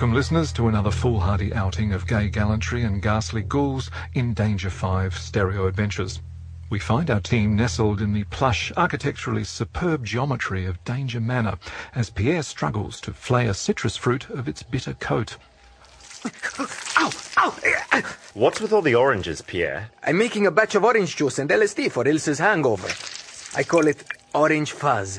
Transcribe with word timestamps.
Welcome, 0.00 0.16
listeners, 0.16 0.50
to 0.52 0.68
another 0.68 0.90
foolhardy 0.90 1.52
outing 1.52 1.92
of 1.92 2.06
gay 2.06 2.30
gallantry 2.30 2.84
and 2.84 3.02
ghastly 3.02 3.42
ghouls 3.42 3.90
in 4.14 4.32
Danger 4.32 4.70
5 4.70 5.14
Stereo 5.14 5.66
Adventures. 5.66 6.22
We 6.70 6.78
find 6.78 7.10
our 7.10 7.20
team 7.20 7.54
nestled 7.54 8.00
in 8.00 8.14
the 8.14 8.24
plush, 8.24 8.72
architecturally 8.78 9.44
superb 9.44 10.06
geometry 10.06 10.64
of 10.64 10.82
Danger 10.84 11.20
Manor 11.20 11.58
as 11.94 12.08
Pierre 12.08 12.42
struggles 12.42 12.98
to 13.02 13.12
flay 13.12 13.46
a 13.46 13.52
citrus 13.52 13.98
fruit 13.98 14.30
of 14.30 14.48
its 14.48 14.62
bitter 14.62 14.94
coat. 14.94 15.36
Ow! 16.96 17.10
Ow! 17.36 18.02
What's 18.32 18.62
with 18.62 18.72
all 18.72 18.80
the 18.80 18.94
oranges, 18.94 19.42
Pierre? 19.42 19.90
I'm 20.02 20.16
making 20.16 20.46
a 20.46 20.50
batch 20.50 20.74
of 20.76 20.84
orange 20.84 21.14
juice 21.16 21.38
and 21.38 21.50
LSD 21.50 21.92
for 21.92 22.04
Ilsa's 22.04 22.38
hangover. 22.38 22.88
I 23.54 23.64
call 23.64 23.86
it 23.86 24.02
orange 24.34 24.72
fuzz. 24.72 25.18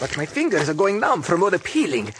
But 0.00 0.16
my 0.16 0.26
fingers 0.26 0.68
are 0.68 0.74
going 0.74 0.98
numb 0.98 1.22
from 1.22 1.44
all 1.44 1.50
the 1.50 1.60
peeling. 1.60 2.12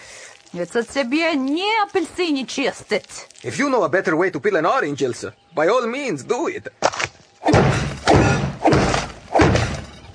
Это 0.53 0.83
тебе 0.83 1.33
не 1.35 1.71
апельсине 1.83 2.45
чистить. 2.45 3.27
If 3.43 3.57
you 3.57 3.69
know 3.69 3.83
a 3.83 3.89
better 3.89 4.15
way 4.17 4.29
to 4.31 4.39
peel 4.39 4.57
an 4.57 4.65
orange, 4.65 5.01
Ilse, 5.01 5.31
by 5.55 5.67
all 5.69 5.87
means 5.87 6.23
do 6.23 6.47
it. 6.47 6.67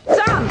Sam! 0.07 0.49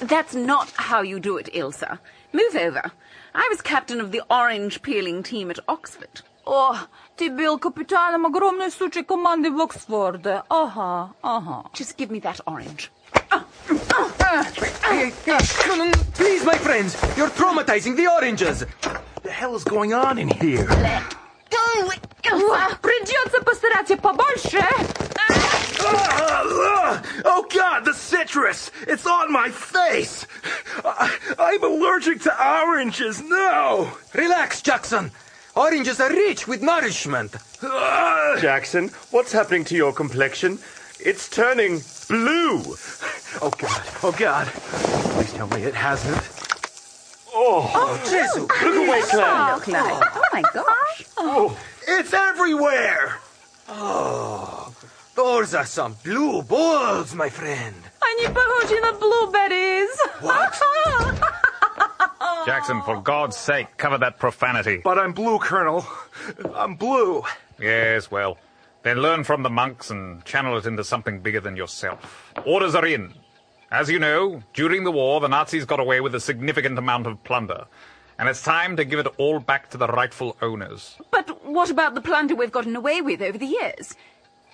That's 0.00 0.34
not 0.34 0.68
how 0.76 1.02
you 1.02 1.18
do 1.18 1.36
it, 1.38 1.52
Ilsa. 1.52 1.98
Move 2.32 2.54
over. 2.54 2.92
I 3.34 3.48
was 3.50 3.60
captain 3.60 4.00
of 4.00 4.12
the 4.12 4.22
orange 4.30 4.82
peeling 4.82 5.24
team 5.24 5.50
at 5.50 5.58
Oxford. 5.66 6.22
О, 6.46 6.76
ты 7.16 7.30
был 7.30 7.58
капитаном 7.58 8.26
огромной 8.26 8.70
сучей 8.70 9.02
команды 9.02 9.50
в 9.50 9.60
Оксфорде. 9.60 10.42
Ага, 10.48 11.10
ага. 11.22 11.64
Just 11.72 11.96
give 11.96 12.10
me 12.10 12.20
that 12.20 12.40
orange. 12.46 12.90
Hey, 13.30 14.42
hey, 14.84 15.12
no, 15.26 15.74
no, 15.76 15.84
no, 15.86 15.92
please, 16.14 16.44
my 16.44 16.56
friends, 16.58 16.96
you're 17.16 17.30
traumatizing 17.30 17.96
the 17.96 18.06
oranges. 18.06 18.64
the 19.22 19.30
hell 19.30 19.54
is 19.54 19.64
going 19.64 19.94
on 19.94 20.18
in 20.18 20.28
here? 20.28 20.66
Придется 22.82 23.42
постараться 23.42 23.96
побольше. 23.96 24.62
Ah, 25.86 27.02
oh 27.24 27.46
God, 27.52 27.84
the 27.84 27.92
citrus! 27.92 28.70
It's 28.86 29.06
on 29.06 29.30
my 29.30 29.50
face! 29.50 30.26
I, 30.84 31.14
I'm 31.38 31.62
allergic 31.62 32.22
to 32.22 32.32
oranges, 32.32 33.22
no! 33.22 33.92
Relax, 34.14 34.62
Jackson. 34.62 35.10
Oranges 35.54 36.00
are 36.00 36.10
rich 36.10 36.48
with 36.48 36.62
nourishment. 36.62 37.36
Ah, 37.62 38.36
Jackson, 38.40 38.90
what's 39.10 39.32
happening 39.32 39.64
to 39.64 39.76
your 39.76 39.92
complexion? 39.92 40.58
It's 41.00 41.28
turning 41.28 41.82
blue. 42.08 42.62
oh 43.42 43.52
God, 43.58 43.82
oh 44.02 44.14
God. 44.16 44.46
Please 44.46 45.32
tell 45.34 45.48
me 45.48 45.64
it 45.64 45.74
hasn't. 45.74 46.37
Oh, 47.38 48.00
Jesus. 48.04 48.36
look 48.36 48.88
away, 48.88 49.02
Claire. 49.02 49.54
Look 49.54 49.68
like. 49.68 50.16
Oh 50.16 50.22
my 50.32 50.42
gosh. 50.52 51.04
Oh, 51.16 51.58
it's 51.86 52.12
everywhere! 52.12 53.18
Those 55.16 55.54
are 55.54 55.64
some 55.64 55.96
blue 56.04 56.42
balls, 56.42 57.14
my 57.14 57.28
friend. 57.28 57.74
Они 58.02 58.28
похожи 58.28 58.80
на 58.80 58.92
blueberries. 58.92 59.90
Jackson, 62.46 62.82
for 62.82 63.00
God's 63.00 63.36
sake, 63.36 63.68
cover 63.78 63.98
that 63.98 64.18
profanity. 64.18 64.80
But 64.84 64.98
I'm 64.98 65.12
blue, 65.12 65.38
Colonel. 65.38 65.84
I'm 66.54 66.74
blue. 66.76 67.22
Yes, 67.58 68.10
well, 68.10 68.36
then 68.82 68.98
learn 68.98 69.24
from 69.24 69.42
the 69.42 69.50
monks 69.50 69.90
and 69.90 70.24
channel 70.24 70.58
it 70.58 70.66
into 70.66 70.84
something 70.84 71.20
bigger 71.20 71.40
than 71.40 71.56
yourself. 71.56 72.32
Orders 72.44 72.74
are 72.74 72.86
in. 72.86 73.14
As 73.71 73.87
you 73.89 73.99
know, 73.99 74.41
during 74.53 74.83
the 74.83 74.91
war, 74.91 75.19
the 75.19 75.27
Nazis 75.27 75.65
got 75.65 75.79
away 75.79 76.01
with 76.01 76.15
a 76.15 76.19
significant 76.19 76.77
amount 76.79 77.05
of 77.05 77.23
plunder. 77.23 77.65
And 78.17 78.27
it's 78.27 78.41
time 78.41 78.75
to 78.77 78.83
give 78.83 78.99
it 78.99 79.07
all 79.17 79.39
back 79.39 79.69
to 79.69 79.77
the 79.77 79.87
rightful 79.87 80.35
owners. 80.41 80.97
But 81.11 81.45
what 81.45 81.69
about 81.69 81.93
the 81.93 82.01
plunder 82.01 82.35
we've 82.35 82.51
gotten 82.51 82.75
away 82.75 83.01
with 83.01 83.21
over 83.21 83.37
the 83.37 83.45
years? 83.45 83.95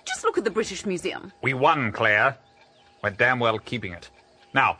Just 0.04 0.22
look 0.22 0.36
at 0.36 0.44
the 0.44 0.50
British 0.50 0.84
Museum. 0.84 1.32
We 1.40 1.54
won, 1.54 1.92
Claire. 1.92 2.36
We're 3.02 3.10
damn 3.10 3.40
well 3.40 3.58
keeping 3.58 3.92
it. 3.92 4.10
Now, 4.52 4.78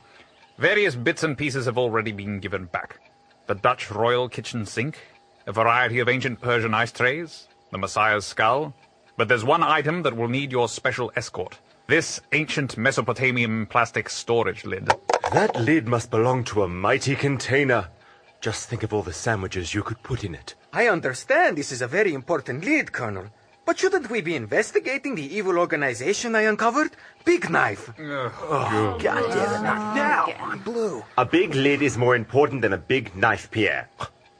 various 0.58 0.94
bits 0.94 1.22
and 1.22 1.36
pieces 1.36 1.64
have 1.64 1.78
already 1.78 2.12
been 2.12 2.38
given 2.38 2.66
back. 2.66 3.00
The 3.46 3.54
Dutch 3.54 3.90
royal 3.90 4.28
kitchen 4.28 4.66
sink, 4.66 4.98
a 5.46 5.52
variety 5.52 5.98
of 5.98 6.08
ancient 6.10 6.40
Persian 6.42 6.74
ice 6.74 6.92
trays, 6.92 7.48
the 7.72 7.78
Messiah's 7.78 8.26
skull. 8.26 8.74
But 9.16 9.28
there's 9.28 9.44
one 9.44 9.62
item 9.62 10.02
that 10.02 10.16
will 10.16 10.28
need 10.28 10.52
your 10.52 10.68
special 10.68 11.10
escort. 11.16 11.58
This 11.88 12.20
ancient 12.32 12.76
Mesopotamian 12.76 13.66
plastic 13.66 14.08
storage 14.10 14.64
lid. 14.64 14.90
That 15.32 15.54
lid 15.54 15.86
must 15.86 16.10
belong 16.10 16.42
to 16.44 16.64
a 16.64 16.68
mighty 16.68 17.14
container. 17.14 17.88
Just 18.40 18.68
think 18.68 18.82
of 18.82 18.92
all 18.92 19.02
the 19.02 19.12
sandwiches 19.12 19.72
you 19.72 19.84
could 19.84 20.02
put 20.02 20.24
in 20.24 20.34
it. 20.34 20.56
I 20.72 20.88
understand 20.88 21.56
this 21.56 21.70
is 21.70 21.82
a 21.82 21.86
very 21.86 22.12
important 22.12 22.64
lead, 22.64 22.92
Colonel. 22.92 23.26
But 23.64 23.78
shouldn't 23.78 24.10
we 24.10 24.20
be 24.20 24.34
investigating 24.34 25.14
the 25.14 25.36
evil 25.36 25.58
organization 25.58 26.34
I 26.34 26.42
uncovered? 26.42 26.90
Big 27.24 27.48
Knife. 27.50 27.92
Oh, 27.98 28.98
God 29.00 29.00
damn 29.02 29.54
it, 29.54 29.62
not 29.62 29.94
now! 29.96 30.26
I'm 30.40 30.58
blue. 30.60 31.04
A 31.18 31.24
big 31.24 31.54
lid 31.54 31.82
is 31.82 31.96
more 31.96 32.16
important 32.16 32.62
than 32.62 32.72
a 32.72 32.78
big 32.78 33.14
knife, 33.16 33.50
Pierre. 33.50 33.88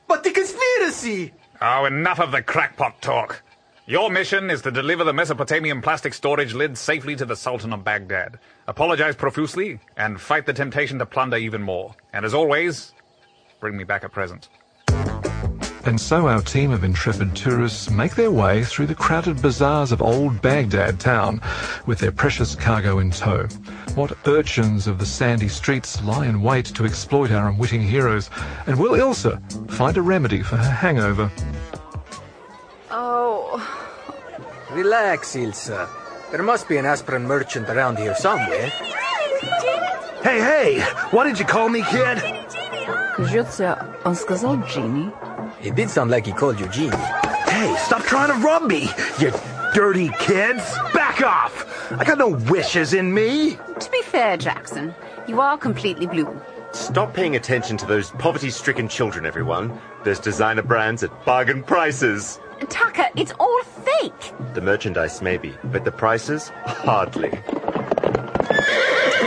But 0.09 0.25
the 0.25 0.31
conspiracy! 0.31 1.33
Oh, 1.61 1.85
enough 1.85 2.21
of 2.21 2.33
the 2.33 2.43
crackpot 2.43 3.01
talk. 3.03 3.43
Your 3.89 4.11
mission 4.11 4.51
is 4.51 4.63
to 4.63 4.73
deliver 4.73 5.05
the 5.05 5.13
Mesopotamian 5.13 5.81
plastic 5.81 6.13
storage 6.13 6.55
lid 6.55 6.77
safely 6.77 7.15
to 7.15 7.25
the 7.25 7.37
Sultan 7.37 7.73
of 7.73 7.85
Baghdad. 7.85 8.41
Apologize 8.67 9.15
profusely 9.15 9.79
and 9.97 10.21
fight 10.21 10.45
the 10.45 10.53
temptation 10.53 10.99
to 10.99 11.07
plunder 11.07 11.37
even 11.37 11.63
more. 11.63 11.95
And 12.13 12.25
as 12.25 12.35
always, 12.35 12.95
bring 13.61 13.77
me 13.77 13.85
back 13.85 14.03
a 14.03 14.09
present. 14.09 14.49
And 15.85 16.01
so 16.01 16.27
our 16.27 16.43
team 16.43 16.73
of 16.73 16.83
intrepid 16.83 17.37
tourists 17.37 17.89
make 17.89 18.17
their 18.17 18.33
way 18.33 18.65
through 18.65 18.87
the 18.87 18.95
crowded 18.97 19.41
bazaars 19.41 19.93
of 19.93 20.03
old 20.03 20.43
Baghdad 20.43 20.99
town 20.99 21.41
with 21.87 22.01
their 22.01 22.11
precious 22.11 22.57
cargo 22.57 22.99
in 22.99 23.13
tow. 23.13 23.47
What 23.95 24.19
urchins 24.27 24.89
of 24.89 24.99
the 24.99 25.07
sandy 25.07 25.47
streets 25.47 26.03
lie 26.03 26.27
in 26.27 26.43
wait 26.43 26.67
to 26.75 26.85
exploit 26.85 27.31
our 27.31 27.51
unwitting 27.51 27.83
heroes, 27.83 28.31
and 28.67 28.81
will 28.81 28.99
Ilsa 28.99 29.71
find 29.71 29.97
a 29.97 30.03
remedy 30.03 30.43
for 30.43 30.57
her 30.57 30.71
hangover? 30.71 31.31
Oh. 34.76 34.76
Relax, 34.76 35.36
Ilsa. 35.36 35.90
There 36.32 36.44
must 36.44 36.68
be 36.68 36.78
an 36.78 36.86
aspirin 36.86 37.26
merchant 37.28 37.70
around 37.70 37.98
here 37.98 38.16
somewhere. 38.16 38.70
Hey, 40.24 40.40
hey! 40.40 40.80
What 41.12 41.26
did 41.26 41.40
you 41.40 41.46
call 41.46 41.70
me, 41.70 41.84
kid? 41.84 42.20
Кажется, 43.16 43.78
он 44.06 44.16
сказал 44.16 44.58
Джинни. 44.58 45.12
It 45.62 45.76
did 45.76 45.90
sound 45.90 46.10
like 46.10 46.26
he 46.26 46.32
called 46.32 46.60
you 46.60 46.68
Genie. 46.68 46.96
Hey, 47.48 47.76
stop 47.78 48.04
trying 48.04 48.30
to 48.30 48.38
rub 48.46 48.64
me, 48.64 48.90
you 49.20 49.32
dirty 49.74 50.10
kids! 50.20 50.64
Back 50.94 51.22
off! 51.22 51.92
I 51.92 52.04
got 52.04 52.18
no 52.18 52.30
wishes 52.30 52.94
in 52.94 53.14
me! 53.14 53.58
To 53.80 53.92
be 53.92 54.02
fair, 54.02 54.38
Jackson, 54.38 54.96
you 55.28 55.40
are 55.42 55.58
completely 55.58 56.08
blue. 56.08 56.40
Stop 56.72 57.14
paying 57.14 57.36
attention 57.36 57.78
to 57.78 57.86
those 57.86 58.12
poverty 58.12 58.50
stricken 58.50 58.88
children, 58.88 59.26
everyone. 59.26 59.80
There's 60.04 60.20
designer 60.20 60.62
brands 60.62 61.04
at 61.04 61.26
bargain 61.26 61.64
prices. 61.64 62.40
Tucker, 62.69 63.07
it's 63.17 63.33
all 63.39 63.63
fake. 63.63 64.33
The 64.55 64.61
merchandise, 64.61 65.21
maybe, 65.21 65.55
but 65.65 65.85
the 65.85 65.93
prices? 65.93 66.49
Hardly. 66.65 67.31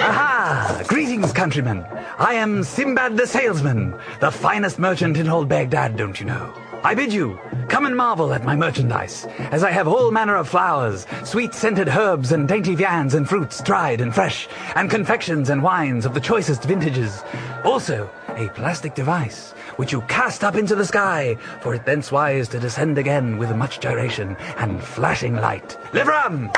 Aha! 0.02 0.84
Greetings, 0.88 1.32
countrymen. 1.32 1.86
I 2.18 2.34
am 2.34 2.64
Sinbad 2.64 3.18
the 3.18 3.28
salesman, 3.28 3.94
the 4.20 4.32
finest 4.32 4.80
merchant 4.80 5.18
in 5.18 5.30
old 5.30 5.48
Baghdad, 5.48 5.96
don't 5.96 6.20
you 6.20 6.26
know? 6.26 6.54
I 6.84 6.96
bid 6.96 7.14
you, 7.14 7.38
come 7.68 7.86
and 7.86 7.96
marvel 7.96 8.34
at 8.34 8.46
my 8.46 8.56
merchandise, 8.56 9.26
as 9.52 9.64
I 9.64 9.72
have 9.72 9.88
all 9.88 10.12
manner 10.12 10.36
of 10.36 10.48
flowers, 10.48 11.06
sweet 11.26 11.54
scented 11.54 11.90
herbs 11.90 12.32
and 12.32 12.48
dainty 12.48 12.74
viands 12.74 13.14
and 13.14 13.28
fruits, 13.28 13.62
dried 13.62 14.00
and 14.00 14.16
fresh, 14.16 14.48
and 14.76 14.90
confections 14.90 15.50
and 15.50 15.62
wines 15.62 16.06
of 16.06 16.14
the 16.14 16.22
choicest 16.22 16.64
vintages. 16.64 17.22
Also, 17.66 18.10
a 18.38 18.50
plastic 18.50 18.96
device, 18.96 19.52
which 19.78 19.92
you 19.92 20.02
cast 20.02 20.44
up 20.44 20.56
into 20.56 20.76
the 20.76 20.86
sky, 20.86 21.36
for 21.62 21.74
it 21.74 21.86
thencewise 21.86 22.48
to 22.50 22.60
descend 22.60 22.98
again 22.98 23.38
with 23.38 23.56
much 23.56 23.80
gyration 23.80 24.36
and 24.58 24.84
flashing 24.84 25.36
light. 25.36 25.78
Livram! 25.92 26.54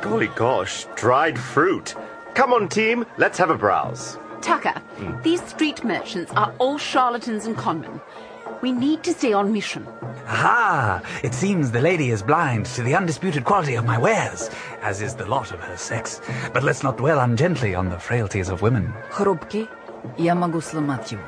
Golly 0.00 0.28
gosh, 0.28 0.86
dried 0.96 1.38
fruit. 1.38 1.94
Come 2.34 2.52
on, 2.52 2.68
team, 2.68 3.04
let's 3.18 3.38
have 3.38 3.50
a 3.50 3.58
browse. 3.58 4.18
Tucker, 4.40 4.74
mm. 4.96 5.22
these 5.22 5.42
street 5.44 5.84
merchants 5.84 6.32
are 6.32 6.52
all 6.58 6.78
charlatans 6.78 7.46
and 7.46 7.56
conmen. 7.56 8.00
We 8.60 8.72
need 8.72 9.02
to 9.04 9.12
stay 9.12 9.32
on 9.32 9.52
mission. 9.52 9.86
Aha! 10.26 11.02
It 11.22 11.34
seems 11.34 11.70
the 11.70 11.80
lady 11.80 12.10
is 12.10 12.22
blind 12.22 12.66
to 12.66 12.82
the 12.82 12.94
undisputed 12.94 13.44
quality 13.44 13.74
of 13.74 13.84
my 13.84 13.98
wares, 13.98 14.50
as 14.82 15.02
is 15.02 15.14
the 15.14 15.26
lot 15.26 15.52
of 15.52 15.60
her 15.60 15.76
sex. 15.76 16.20
But 16.52 16.62
let's 16.62 16.82
not 16.82 16.96
dwell 16.96 17.20
ungently 17.20 17.74
on 17.74 17.88
the 17.88 17.98
frailties 17.98 18.48
of 18.48 18.62
women. 18.62 18.92
Hrubki, 19.10 19.68
Я 20.17 20.35
могу 20.35 20.61
сломать 20.61 21.11
его. 21.11 21.21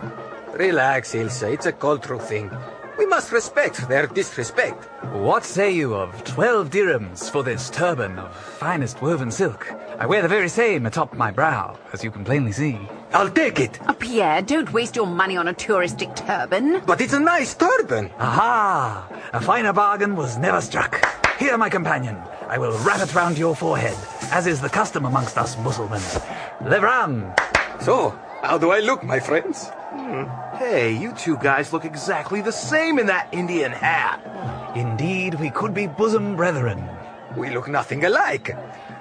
Relax, 0.56 1.14
Ilsa. 1.14 1.54
It's 1.54 1.66
a 1.66 1.72
cultural 1.72 2.20
thing. 2.20 2.50
We 2.98 3.06
must 3.06 3.32
respect 3.32 3.88
their 3.88 4.08
disrespect. 4.08 4.84
What 5.14 5.46
say 5.46 5.72
you 5.72 5.94
of 5.96 6.24
twelve 6.26 6.70
dirhams 6.70 7.30
for 7.32 7.44
this 7.44 7.70
turban 7.70 8.20
of 8.20 8.36
finest 8.36 9.02
woven 9.02 9.32
silk? 9.32 9.72
I 9.98 10.06
wear 10.06 10.22
the 10.22 10.28
very 10.28 10.50
same 10.50 10.86
atop 10.86 11.14
my 11.14 11.32
brow, 11.32 11.78
as 11.94 12.04
you 12.04 12.12
can 12.12 12.26
plainly 12.26 12.52
see. 12.52 12.78
I'll 13.14 13.30
take 13.30 13.60
it. 13.60 13.80
Oh, 13.88 13.94
Pierre, 13.94 14.42
don't 14.42 14.72
waste 14.74 14.96
your 14.98 15.08
money 15.08 15.38
on 15.38 15.48
a 15.48 15.54
touristic 15.54 16.14
turban. 16.16 16.82
But 16.86 17.00
it's 17.00 17.14
a 17.14 17.20
nice 17.20 17.54
turban. 17.56 18.12
Aha! 18.20 19.08
A 19.32 19.42
finer 19.42 19.72
bargain 19.72 20.16
was 20.16 20.38
never 20.38 20.60
struck. 20.60 21.00
Here, 21.40 21.58
my 21.58 21.70
companion, 21.70 22.18
I 22.50 22.58
will 22.58 22.78
wrap 22.80 23.00
it 23.02 23.16
round 23.16 23.38
your 23.38 23.56
forehead, 23.56 23.96
as 24.32 24.46
is 24.46 24.60
the 24.60 24.70
custom 24.70 25.06
amongst 25.06 25.38
us 25.38 25.56
Mussulmen. 25.56 26.02
Levram! 26.62 27.34
So, 27.82 28.14
how 28.45 28.59
do 28.59 28.71
I 28.71 28.81
look, 28.81 29.03
my 29.03 29.21
friends? 29.21 29.71
Hey, 30.59 30.97
you 30.97 31.13
two 31.15 31.37
guys 31.39 31.73
look 31.73 31.85
exactly 31.85 32.41
the 32.43 32.53
same 32.53 32.99
in 32.99 33.07
that 33.07 33.29
Indian 33.33 33.73
hat. 33.73 34.21
Indeed, 34.77 35.35
we 35.35 35.51
could 35.51 35.73
be 35.73 35.87
bosom 35.87 36.37
brethren. 36.37 36.87
We 37.37 37.51
look 37.51 37.69
nothing 37.69 38.05
alike. 38.05 38.57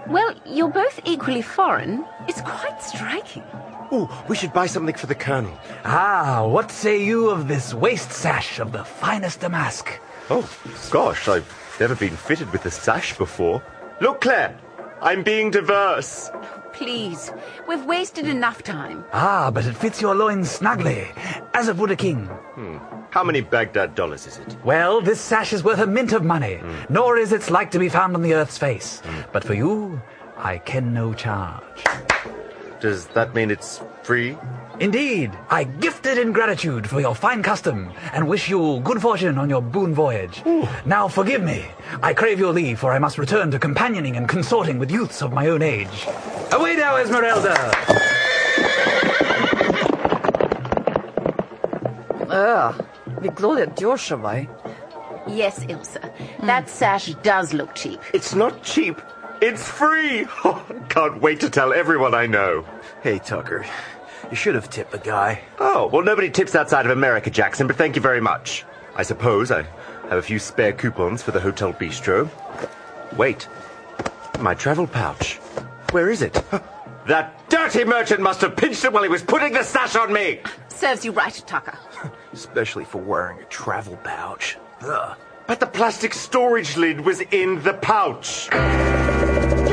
Well, 0.08 0.34
you're 0.46 0.72
both 0.72 1.00
equally 1.06 1.42
foreign. 1.42 2.06
It's 2.28 2.42
quite 2.42 2.82
striking. 2.82 3.44
Oh, 3.92 4.10
we 4.28 4.36
should 4.36 4.54
buy 4.54 4.66
something 4.66 4.96
for 4.96 5.08
the 5.08 5.16
Colonel. 5.16 5.58
Ah, 5.84 6.48
what 6.48 6.72
say 6.72 7.04
you 7.04 7.30
of 7.30 7.48
this 7.48 7.74
waist 7.74 8.12
sash 8.12 8.60
of 8.60 8.72
the 8.72 8.84
finest 8.84 9.42
damask? 9.42 10.00
Oh, 10.30 10.50
gosh, 10.90 11.28
I've 11.28 11.48
never 11.80 11.96
been 11.96 12.16
fitted 12.16 12.52
with 12.52 12.66
a 12.66 12.72
sash 12.72 13.18
before. 13.18 13.62
Look, 14.00 14.22
Claire, 14.22 14.58
I'm 15.02 15.22
being 15.22 15.52
diverse. 15.52 16.32
Please, 16.74 17.32
we've 17.68 17.86
wasted 17.86 18.28
enough 18.28 18.64
time. 18.64 19.06
Ah, 19.14 19.52
but 19.52 19.66
it 19.66 19.76
fits 19.76 20.02
your 20.02 20.16
loins 20.16 20.50
snugly, 20.50 21.08
as 21.54 21.68
it 21.68 21.76
would 21.78 21.92
a 21.92 21.96
king. 21.96 22.26
Hmm. 22.26 22.78
How 23.12 23.24
many 23.24 23.42
Baghdad 23.42 23.94
dollars 23.94 24.26
is 24.26 24.38
it? 24.40 24.58
Well, 24.64 25.00
this 25.00 25.22
sash 25.22 25.54
is 25.54 25.64
worth 25.64 25.80
a 25.80 25.86
mint 25.86 26.14
of 26.14 26.24
money, 26.24 26.56
hmm. 26.56 26.74
nor 26.90 27.18
is 27.18 27.32
its 27.32 27.52
like 27.52 27.70
to 27.72 27.80
be 27.80 27.90
found 27.90 28.16
on 28.16 28.24
the 28.24 28.34
earth's 28.34 28.58
face. 28.58 29.02
Hmm. 29.02 29.22
But 29.32 29.44
for 29.44 29.54
you, 29.54 30.02
I 30.36 30.58
ken 30.58 30.94
no 30.94 31.14
charge. 31.14 31.84
Does 32.80 33.06
that 33.10 33.34
mean 33.36 33.52
it's 33.52 33.80
free? 34.02 34.36
Indeed, 34.80 35.32
I 35.50 35.66
gifted 35.66 36.18
in 36.18 36.32
gratitude 36.32 36.90
for 36.90 37.00
your 37.00 37.14
fine 37.14 37.44
custom, 37.44 37.92
and 38.12 38.28
wish 38.28 38.50
you 38.50 38.80
good 38.84 39.02
fortune 39.02 39.38
on 39.38 39.50
your 39.50 39.62
boon 39.62 39.94
voyage. 39.94 40.42
Ooh. 40.48 40.68
Now 40.86 41.08
forgive 41.08 41.44
me. 41.44 41.66
I 42.02 42.14
crave 42.14 42.40
your 42.40 42.52
leave, 42.52 42.80
for 42.80 42.92
I 42.92 43.00
must 43.00 43.18
return 43.18 43.52
to 43.52 43.60
companioning 43.60 44.18
and 44.18 44.28
consorting 44.28 44.80
with 44.80 44.90
youths 44.90 45.22
of 45.22 45.32
my 45.32 45.48
own 45.48 45.62
age. 45.62 46.08
Away 46.52 46.76
now, 46.76 46.98
Esmeralda! 46.98 47.54
Ah, 52.36 52.76
wie 53.22 53.30
glorious 53.30 53.70
Joshua. 53.78 54.48
Yes, 55.28 55.60
Ilsa. 55.60 56.12
That 56.42 56.64
hmm. 56.64 56.70
sash 56.70 57.14
does 57.22 57.54
look 57.54 57.76
cheap. 57.76 58.02
It's 58.12 58.34
not 58.34 58.64
cheap. 58.64 59.00
It's 59.40 59.70
free! 59.70 60.26
Oh, 60.46 60.66
can't 60.90 61.22
wait 61.22 61.40
to 61.42 61.50
tell 61.50 61.74
everyone 61.74 62.14
I 62.14 62.26
know. 62.26 62.66
Hey, 63.02 63.20
Tucker 63.20 63.66
you 64.34 64.38
should 64.38 64.56
have 64.56 64.68
tipped 64.68 64.92
the 64.92 64.98
guy. 64.98 65.40
Oh, 65.60 65.86
well, 65.94 66.02
nobody 66.02 66.28
tips 66.28 66.56
outside 66.56 66.88
of 66.88 66.92
America, 66.92 67.30
Jackson, 67.30 67.68
but 67.68 67.76
thank 67.76 67.96
you 67.96 68.02
very 68.02 68.20
much. 68.20 68.66
I 68.96 69.04
suppose 69.04 69.52
I 69.52 69.62
have 70.10 70.18
a 70.18 70.24
few 70.24 70.40
spare 70.40 70.74
coupons 70.74 71.22
for 71.22 71.30
the 71.30 71.40
Hotel 71.40 71.72
Bistro. 71.72 72.28
Wait. 73.16 73.48
My 74.40 74.56
travel 74.56 74.88
pouch. 74.88 75.36
Where 75.92 76.10
is 76.10 76.24
it? 76.24 76.34
That 77.06 77.48
dirty 77.48 77.84
merchant 77.84 78.22
must 78.22 78.42
have 78.42 78.56
pinched 78.56 78.84
it 78.86 78.92
while 78.92 79.04
he 79.04 79.10
was 79.10 79.22
putting 79.22 79.54
the 79.54 79.62
sash 79.62 79.96
on 79.96 80.12
me! 80.12 80.40
Serves 80.70 81.06
you 81.06 81.12
right, 81.12 81.44
Tucker. 81.46 81.78
Especially 82.34 82.86
for 82.86 83.00
wearing 83.00 83.38
a 83.40 83.46
travel 83.46 83.98
pouch. 83.98 84.58
Ugh. 84.82 85.16
But 85.46 85.60
the 85.60 85.68
plastic 85.68 86.16
storage 86.16 86.76
lid 86.76 87.02
was 87.02 87.20
in 87.20 87.62
the 87.62 87.74
pouch. 87.76 88.50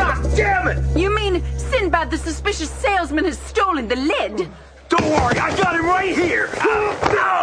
God 0.01 0.23
damn 0.35 0.69
it! 0.69 0.97
You 0.97 1.15
mean 1.15 1.43
Sinbad 1.59 2.11
the 2.11 2.17
suspicious 2.17 2.71
salesman 2.71 3.27
has 3.27 3.39
stolen 3.39 3.87
the 3.87 3.97
lid? 3.97 4.49
Don't 4.89 5.05
worry, 5.05 5.39
I 5.39 5.55
got 5.59 5.77
him 5.77 5.85
right 5.85 6.17
here. 6.17 6.49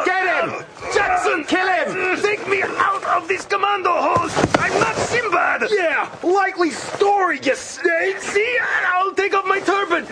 Get 0.06 0.44
him! 0.44 0.66
Jackson, 0.92 1.44
kill 1.44 1.68
him! 1.68 2.20
Take 2.22 2.48
me 2.50 2.64
out 2.64 3.04
of 3.06 3.28
this 3.28 3.46
commando 3.46 3.94
hose! 3.94 4.34
I'm 4.58 4.74
not 4.80 4.96
Sinbad! 4.96 5.68
Yeah, 5.70 6.10
likely 6.24 6.72
story, 6.72 7.40
you 7.44 7.56
snake! 7.56 8.18
See, 8.20 8.58
I'll 8.88 9.14
take 9.14 9.36
off 9.36 9.46
my 9.46 9.60
turban! 9.60 10.04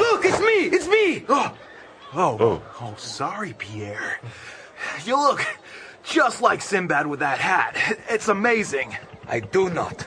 Look, 0.00 0.24
it's 0.24 0.40
me! 0.40 0.76
It's 0.76 0.88
me! 0.88 1.24
Oh, 1.28 1.54
oh, 2.14 2.36
oh, 2.40 2.62
oh, 2.80 2.94
sorry, 2.96 3.52
Pierre. 3.58 4.18
You 5.04 5.16
look 5.16 5.44
just 6.04 6.40
like 6.40 6.62
Sinbad 6.62 7.06
with 7.06 7.20
that 7.20 7.38
hat. 7.38 7.76
It's 8.08 8.28
amazing. 8.28 8.96
I 9.28 9.40
do 9.40 9.68
not. 9.68 10.06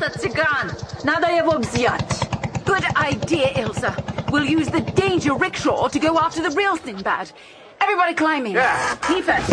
это 0.00 0.18
цыган. 0.18 0.72
Надо 1.04 1.28
его 1.28 1.58
взять. 1.58 2.22
Good 2.64 2.84
idea, 2.96 3.52
Ilsa. 3.54 3.94
We'll 4.30 4.44
use 4.44 4.68
the 4.68 4.80
danger 4.80 5.34
rickshaw 5.34 5.88
to 5.88 5.98
go 5.98 6.18
after 6.18 6.42
the 6.42 6.50
real 6.56 6.76
Sinbad. 6.76 7.32
Everybody 7.80 8.14
climb 8.14 8.46
in. 8.46 8.52
Yeah. 8.52 8.96
Me 9.10 9.20
first. 9.20 9.50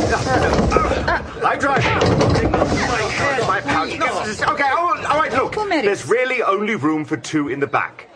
I 1.43 1.55
drive. 1.59 1.83
My 1.83 3.09
head, 3.09 3.47
my 3.47 3.61
pouch. 3.61 3.93
Okay, 3.93 4.69
all 4.69 4.93
right, 4.93 5.05
all 5.05 5.17
right, 5.19 5.33
look. 5.33 5.53
Come 5.53 5.69
There's 5.69 6.07
really 6.07 6.41
only 6.41 6.75
room 6.75 7.05
for 7.05 7.17
two 7.17 7.49
in 7.49 7.59
the 7.59 7.67
back. 7.67 8.09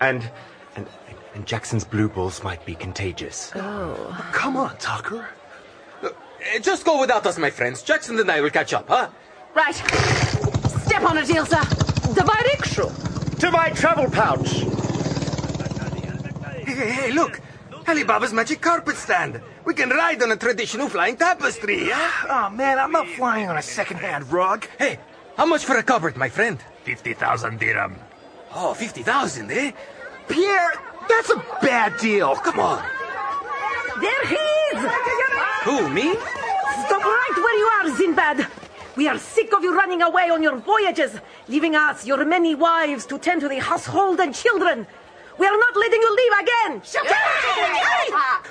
And, 0.00 0.30
and, 0.76 0.86
and 1.34 1.46
Jackson's 1.46 1.84
blue 1.84 2.08
balls 2.08 2.44
might 2.44 2.64
be 2.66 2.74
contagious. 2.74 3.50
Come 3.52 4.56
on, 4.56 4.76
Tucker. 4.76 5.26
Uh, 6.02 6.10
Just 6.60 6.84
go 6.84 7.00
without 7.00 7.26
us, 7.26 7.38
my 7.38 7.50
friends. 7.50 7.82
Jackson 7.82 8.18
and 8.20 8.30
I 8.30 8.40
will 8.42 8.50
catch 8.50 8.74
up, 8.74 8.88
huh? 8.88 9.08
Right. 9.54 10.49
Stefan 11.01 11.17
Rielsa, 11.17 11.61
dawaj 12.13 12.43
rikshu. 12.45 13.39
To 13.39 13.49
my 13.49 13.71
travel 13.71 14.07
pouch. 14.07 14.51
Hey, 16.63 16.75
hey, 16.75 16.91
hey, 16.91 17.11
look. 17.11 17.41
Ali 17.87 18.03
Baba's 18.03 18.31
magic 18.31 18.61
carpet 18.61 18.95
stand. 18.95 19.41
We 19.65 19.73
can 19.73 19.89
ride 19.89 20.21
on 20.21 20.31
a 20.31 20.37
traditional 20.37 20.89
flying 20.89 21.17
tapestry, 21.17 21.87
yeah? 21.87 22.11
Oh, 22.29 22.49
man, 22.51 22.77
I'm 22.77 22.91
not 22.91 23.07
flying 23.07 23.49
on 23.49 23.57
a 23.57 23.63
second-hand 23.63 24.31
rug. 24.31 24.67
Hey, 24.77 24.99
how 25.37 25.47
much 25.47 25.65
for 25.65 25.75
a 25.75 25.81
carpet, 25.81 26.17
my 26.17 26.29
friend? 26.29 26.59
50,000 26.83 27.59
dirham. 27.59 27.95
Oh, 28.53 28.75
50,000, 28.75 29.49
eh? 29.49 29.71
Pierre, 30.27 30.73
that's 31.09 31.31
a 31.31 31.43
bad 31.63 31.97
deal. 31.97 32.35
Come 32.35 32.59
on. 32.59 32.85
There 33.99 34.25
he 34.27 34.35
is! 34.35 34.91
Who, 35.63 35.89
me? 35.89 36.13
Stop 36.85 37.03
right 37.03 37.37
where 37.37 37.57
you 37.57 37.65
are, 37.73 37.85
Zinbad. 37.97 38.61
We 38.97 39.07
are 39.07 39.17
sick 39.17 39.53
of 39.53 39.63
you 39.63 39.73
running 39.75 40.01
away 40.01 40.29
on 40.29 40.43
your 40.43 40.57
voyages, 40.57 41.17
leaving 41.47 41.75
us, 41.75 42.05
your 42.05 42.25
many 42.25 42.55
wives, 42.55 43.05
to 43.05 43.17
tend 43.17 43.41
to 43.41 43.47
the 43.47 43.59
household 43.59 44.19
and 44.19 44.35
children. 44.35 44.85
We 45.37 45.47
are 45.47 45.57
not 45.57 45.75
letting 45.77 46.01
you 46.01 46.15
leave 46.15 46.33
again. 46.41 46.81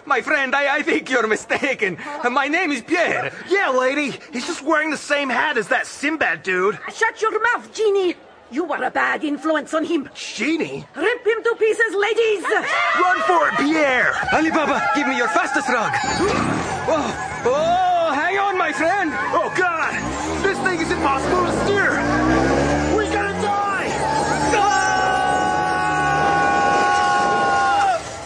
My 0.06 0.22
friend, 0.22 0.56
I, 0.56 0.76
I 0.76 0.82
think 0.82 1.10
you're 1.10 1.26
mistaken. 1.26 1.98
My 2.30 2.48
name 2.48 2.72
is 2.72 2.80
Pierre. 2.80 3.32
Yeah, 3.48 3.68
lady. 3.68 4.18
He's 4.32 4.46
just 4.46 4.62
wearing 4.62 4.90
the 4.90 4.96
same 4.96 5.28
hat 5.28 5.58
as 5.58 5.68
that 5.68 5.86
Sinbad 5.86 6.42
dude. 6.42 6.76
Uh, 6.76 6.90
shut 6.90 7.20
your 7.20 7.38
mouth, 7.40 7.72
Genie. 7.74 8.16
You 8.50 8.64
were 8.64 8.82
a 8.82 8.90
bad 8.90 9.22
influence 9.22 9.74
on 9.74 9.84
him. 9.84 10.08
Genie. 10.14 10.84
Rip 10.96 11.26
him 11.26 11.42
to 11.44 11.54
pieces, 11.58 11.94
ladies. 11.94 12.42
Run 12.42 13.20
for 13.22 13.48
it, 13.48 13.54
Pierre. 13.58 14.12
Ali 14.32 14.50
Baba, 14.50 14.82
give 14.96 15.06
me 15.06 15.16
your 15.16 15.28
fastest 15.28 15.68
rug. 15.68 15.92
Oh, 16.88 17.42
oh, 17.44 18.12
hang 18.12 18.38
on, 18.38 18.58
my 18.58 18.72
friend. 18.72 19.12
Oh, 19.14 19.52
God. 19.56 20.09
This 20.60 20.68
thing 20.68 20.80
is 20.80 20.90
impossible 20.92 21.46
to 21.46 21.52
steer. 21.64 21.90
We're 22.94 23.10
gonna 23.10 23.32
die. 23.40 23.88
Ah! 24.52 24.80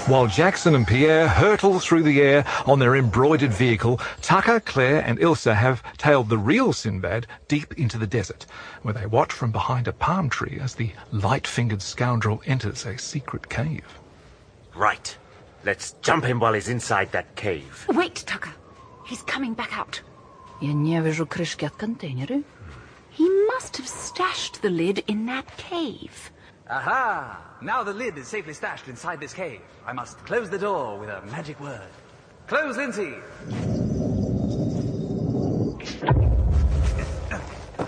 While 0.09 0.27
Jackson 0.27 0.75
and 0.75 0.85
Pierre 0.85 1.29
hurtle 1.29 1.79
through 1.79 2.03
the 2.03 2.21
air 2.21 2.45
on 2.67 2.81
their 2.81 2.97
embroidered 2.97 3.53
vehicle, 3.53 4.01
Tucker, 4.21 4.59
Claire, 4.59 5.05
and 5.07 5.21
Ilsa 5.21 5.55
have 5.55 5.85
tailed 5.97 6.29
the 6.29 6.39
real 6.39 6.73
Sinbad 6.73 7.29
deep 7.47 7.73
into 7.79 7.99
the 7.99 8.07
desert, 8.09 8.47
where 8.83 8.95
they 8.95 9.07
watch 9.07 9.33
from 9.33 9.53
behind 9.53 9.87
a 9.87 9.93
palm 9.93 10.29
tree 10.29 10.59
as 10.61 10.75
the 10.75 10.91
light-fingered 11.13 11.83
scoundrel 11.83 12.43
enters 12.47 12.85
a 12.85 12.99
secret 12.99 13.49
cave. 13.49 14.01
Right. 14.75 15.17
Let's 15.65 15.93
jump 16.03 16.25
him 16.25 16.41
while 16.41 16.55
he's 16.55 16.69
inside 16.69 17.13
that 17.13 17.37
cave. 17.37 17.87
Wait, 17.91 18.17
Tucker. 18.27 18.55
He's 19.07 19.23
coming 19.23 19.55
back 19.55 19.79
out. 19.79 20.01
Я 20.62 20.74
не 20.74 21.02
вижу 21.02 21.26
крышки 21.26 21.66
от 21.66 21.76
контейнера. 21.76 22.44
He 23.18 23.28
must 23.48 23.78
have 23.78 23.88
stashed 23.88 24.62
the 24.62 24.70
lid 24.70 25.04
in 25.08 25.26
that 25.26 25.46
cave. 25.58 26.32
Aha! 26.70 27.40
Now 27.62 27.84
the 27.84 27.94
lid 27.94 28.18
is 28.18 28.28
safely 28.28 28.54
stashed 28.54 28.88
inside 28.88 29.20
this 29.20 29.34
cave. 29.34 29.62
I 29.86 29.94
must 29.94 30.18
close 30.26 30.50
the 30.50 30.60
door 30.60 31.00
with 31.00 31.10
a 31.10 31.22
magic 31.32 31.60
word. 31.60 31.90
Close, 32.48 32.78
Lindsay! 32.78 33.16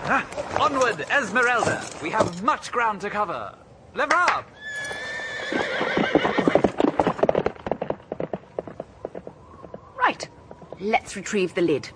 Onward, 0.58 1.04
Esmeralda! 1.10 1.84
We 2.02 2.10
have 2.10 2.42
much 2.42 2.72
ground 2.72 3.00
to 3.02 3.10
cover. 3.10 3.54
Lever 3.94 4.14
up! 4.14 4.48
Right. 9.96 10.28
Let's 10.80 11.16
retrieve 11.16 11.54
the 11.54 11.62
lid. 11.62 11.90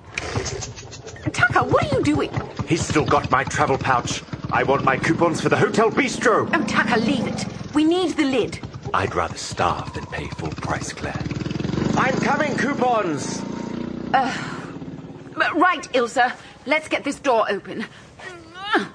Tucker, 1.51 1.67
what 1.70 1.84
are 1.91 1.98
you 1.98 2.03
doing? 2.03 2.31
He's 2.67 2.86
still 2.86 3.05
got 3.05 3.29
my 3.29 3.43
travel 3.43 3.77
pouch. 3.77 4.24
I 4.51 4.63
want 4.63 4.84
my 4.84 4.98
coupons 4.98 5.41
for 5.41 5.50
the 5.50 5.58
Hotel 5.58 5.91
Bistro. 5.91 6.50
Oh, 6.53 6.63
Tucker, 6.65 7.00
leave 7.00 7.27
it. 7.27 7.46
We 7.74 7.84
need 7.84 8.15
the 8.15 8.24
lid. 8.24 8.60
I'd 8.93 9.13
rather 9.15 9.38
starve 9.38 9.93
than 9.93 10.05
pay 10.08 10.27
full 10.29 10.51
price, 10.51 10.93
Claire. 10.93 11.20
I'm 11.98 12.17
coming, 12.20 12.55
coupons! 12.58 13.41
But 14.12 15.55
Right, 15.55 15.84
Ilsa. 15.93 16.34
Let's 16.65 16.88
get 16.88 17.03
this 17.03 17.20
door 17.20 17.46
open. 17.50 17.86
Oh, 18.74 18.93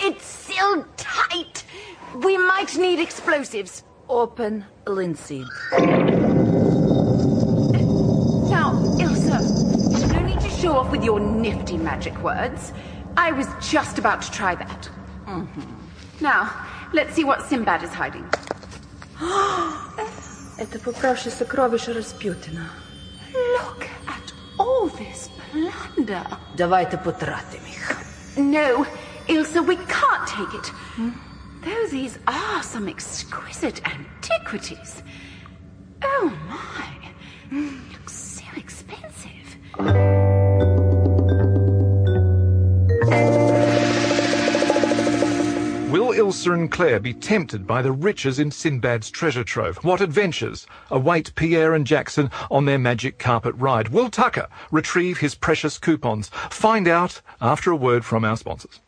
It's 0.00 0.24
still 0.24 0.84
tight. 0.96 1.64
We 2.16 2.36
might 2.38 2.76
need 2.76 2.98
explosives. 3.00 3.84
Open 4.08 4.64
linseed. 4.86 5.46
Now, 8.50 8.72
Ilsa, 9.00 9.40
off 10.76 10.90
with 10.90 11.04
your 11.04 11.20
nifty 11.20 11.76
magic 11.76 12.16
words. 12.22 12.72
I 13.16 13.32
was 13.32 13.46
just 13.60 13.98
about 13.98 14.22
to 14.22 14.30
try 14.30 14.54
that. 14.56 14.90
Mm 15.26 15.46
-hmm. 15.46 15.66
Now, 16.20 16.48
let's 16.92 17.14
see 17.14 17.24
what 17.24 17.42
Sinbad 17.48 17.82
is 17.82 17.90
hiding. 17.90 18.24
Look 23.58 23.82
at 24.06 24.32
all 24.58 24.88
this 24.90 25.30
plunder. 25.50 26.26
Давайте 26.56 26.96
потратим 26.96 27.60
их. 27.68 27.96
No, 28.36 28.86
Ilsa, 29.28 29.60
we 29.66 29.76
can't 29.76 30.26
take 30.26 30.54
it. 30.58 30.72
Hmm? 30.96 31.10
Those 31.64 32.18
are 32.26 32.62
some 32.62 32.90
exquisite 32.90 33.80
antiquities. 33.84 35.02
Oh 36.02 36.30
my. 36.48 36.84
So 38.06 38.44
expensive. 38.56 40.33
Will 46.24 46.30
Ilsa 46.30 46.54
and 46.54 46.72
Claire 46.72 47.00
be 47.00 47.12
tempted 47.12 47.66
by 47.66 47.82
the 47.82 47.92
riches 47.92 48.38
in 48.38 48.50
Sinbad's 48.50 49.10
treasure 49.10 49.44
trove? 49.44 49.76
What 49.84 50.00
adventures 50.00 50.66
await 50.90 51.34
Pierre 51.34 51.74
and 51.74 51.86
Jackson 51.86 52.30
on 52.50 52.64
their 52.64 52.78
magic 52.78 53.18
carpet 53.18 53.54
ride? 53.58 53.88
Will 53.88 54.08
Tucker 54.08 54.48
retrieve 54.70 55.18
his 55.18 55.34
precious 55.34 55.76
coupons? 55.76 56.30
Find 56.48 56.88
out 56.88 57.20
after 57.42 57.70
a 57.72 57.76
word 57.76 58.06
from 58.06 58.24
our 58.24 58.38
sponsors. 58.38 58.80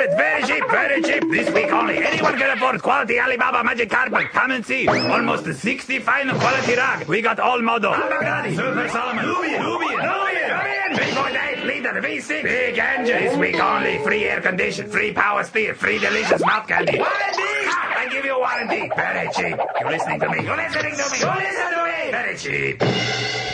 Carpet! 0.00 0.16
Very 0.16 0.42
cheap, 0.44 0.70
very 0.70 1.02
cheap. 1.02 1.30
This 1.30 1.54
week 1.54 1.72
only. 1.72 1.98
Anyone 1.98 2.38
can 2.38 2.56
afford 2.56 2.80
quality 2.82 3.18
Ali 3.18 3.36
Baba 3.36 3.62
Magic 3.62 3.90
Carpet. 3.90 4.30
Come 4.32 4.50
and 4.52 4.64
see. 4.64 4.88
Almost 4.88 5.44
60 5.44 5.98
fine 6.00 6.30
quality 6.30 6.74
rug. 6.74 7.06
We 7.06 7.20
got 7.20 7.38
all 7.38 7.60
model. 7.60 7.92
Bugatti, 7.92 8.56
Super 8.56 8.88
Solomon, 8.88 9.26
Nubian, 9.26 9.62
Nubian, 9.62 9.98
Nubian, 9.98 10.90
3.8 10.94 11.64
liter 11.64 11.92
V6. 11.92 12.42
Big 12.42 12.78
engine. 12.78 13.24
This 13.24 13.36
week 13.36 13.60
only. 13.60 13.98
Free 14.02 14.24
air 14.24 14.40
condition, 14.40 14.88
free 14.90 15.12
power 15.12 15.44
steer, 15.44 15.74
free 15.74 15.98
delicious 15.98 16.40
mouth 16.44 16.66
candy. 16.66 16.98
Warranty! 16.98 17.42
I 18.00 18.08
give 18.10 18.24
you 18.24 18.36
a 18.36 18.38
warranty. 18.38 18.90
Very 18.96 19.28
cheap. 19.32 19.58
You 19.80 19.88
listening 19.88 20.20
to 20.20 20.28
me? 20.30 20.44
You 20.44 20.56
listening 20.56 20.96
to 20.96 21.10
me? 21.10 21.18
You 21.18 21.34
listen 21.36 21.70
to 21.72 21.84
me? 21.84 22.10
Very 22.10 22.36
cheap. 22.36 23.49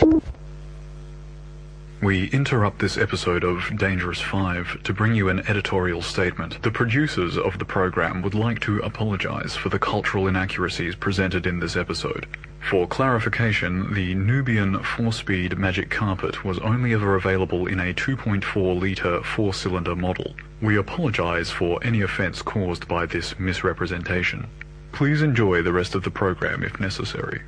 We 2.03 2.29
interrupt 2.29 2.79
this 2.79 2.99
episode 2.99 3.43
of 3.43 3.71
Dangerous 3.79 4.21
Five 4.21 4.83
to 4.83 4.93
bring 4.93 5.15
you 5.15 5.31
an 5.31 5.41
editorial 5.49 6.03
statement. 6.03 6.63
The 6.63 6.71
producers 6.71 7.39
of 7.39 7.59
the 7.59 7.65
program 7.65 8.21
would 8.21 8.35
like 8.35 8.61
to 8.61 8.81
apologize 8.81 9.57
for 9.57 9.71
the 9.71 9.79
cultural 9.79 10.29
inaccuracies 10.29 10.95
presented 10.95 11.47
in 11.47 11.59
this 11.59 11.75
episode. 11.75 12.27
For 12.61 12.87
clarification, 12.87 13.95
the 13.95 14.15
Nubian 14.15 14.75
4-speed 14.75 15.57
Magic 15.57 15.89
Carpet 15.89 16.45
was 16.45 16.59
only 16.59 16.93
ever 16.93 17.15
available 17.15 17.67
in 17.67 17.81
a 17.81 17.95
2.4 17.95 18.79
litre 18.79 19.21
4-cylinder 19.21 19.97
model. 19.97 20.35
We 20.61 20.77
apologize 20.77 21.51
for 21.51 21.83
any 21.83 22.03
offense 22.03 22.43
caused 22.43 22.87
by 22.87 23.07
this 23.07 23.39
misrepresentation. 23.39 24.47
Please 24.93 25.23
enjoy 25.23 25.63
the 25.63 25.73
rest 25.73 25.95
of 25.95 26.05
the 26.05 26.11
program 26.11 26.63
if 26.63 26.79
necessary. 26.79 27.41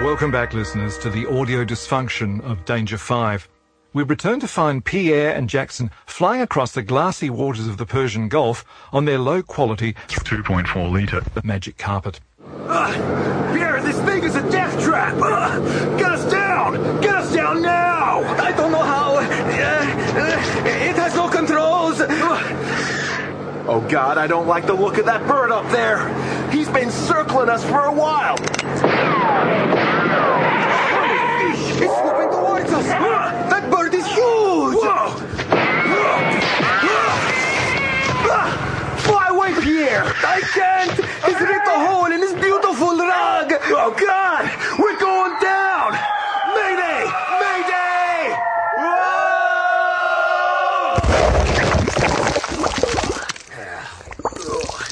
Welcome 0.00 0.30
back, 0.30 0.54
listeners, 0.54 0.96
to 0.98 1.10
the 1.10 1.26
audio 1.26 1.62
dysfunction 1.62 2.40
of 2.42 2.64
Danger 2.64 2.96
5. 2.96 3.46
We 3.92 4.02
return 4.02 4.40
to 4.40 4.48
find 4.48 4.82
Pierre 4.82 5.34
and 5.34 5.46
Jackson 5.46 5.90
flying 6.06 6.40
across 6.40 6.72
the 6.72 6.80
glassy 6.80 7.28
waters 7.28 7.66
of 7.66 7.76
the 7.76 7.84
Persian 7.84 8.30
Gulf 8.30 8.64
on 8.94 9.04
their 9.04 9.18
low 9.18 9.42
quality 9.42 9.92
2.4 10.08 10.90
litre 10.90 11.20
magic 11.44 11.76
carpet. 11.76 12.18
Pierre, 13.52 13.82
this 13.82 14.00
thing 14.00 14.24
is 14.24 14.36
a 14.36 14.50
death 14.50 14.82
trap! 14.82 15.18
Uh, 15.20 15.98
get 15.98 16.12
us 16.12 16.30
down! 16.32 17.00
Get 17.02 17.16
us 17.16 17.34
down 17.34 17.60
now! 17.60 18.20
I 18.42 18.52
don't 18.52 18.72
know 18.72 18.82
how. 18.82 19.16
Uh, 19.16 19.20
uh, 19.20 20.66
it 20.66 20.96
has 20.96 21.14
no 21.14 21.28
controls. 21.28 22.00
Oh 23.68 23.86
god, 23.88 24.16
I 24.16 24.26
don't 24.26 24.46
like 24.46 24.66
the 24.66 24.72
look 24.72 24.96
of 24.96 25.04
that 25.04 25.26
bird 25.28 25.52
up 25.52 25.70
there! 25.70 26.08
He's 26.50 26.70
been 26.70 26.90
circling 26.90 27.50
us 27.50 27.62
for 27.62 27.84
a 27.84 27.92
while! 27.92 28.36
It's 31.82 31.94
swooping 31.98 32.30
towards 32.30 32.70
us. 32.72 32.86
That 32.86 33.70
bird 33.70 33.94
is 33.94 34.06
huge. 34.06 34.76
Fly 39.00 39.26
away, 39.30 39.54
Pierre! 39.62 40.04
I 40.04 40.40
can't. 40.52 40.92
He's 41.24 41.40
ripped 41.40 41.66
a 41.66 41.78
hole 41.86 42.12
in 42.12 42.20
his 42.20 42.34
beautiful 42.34 42.98
rug. 42.98 43.52
Oh 43.72 43.94
god! 43.98 44.50
We're 44.78 44.98
going 45.00 45.40
down! 45.40 45.96
Mayday! 46.54 47.10
Mayday! 47.40 48.36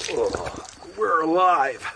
Whoa! 0.08 0.96
We're 0.96 1.20
alive. 1.22 1.86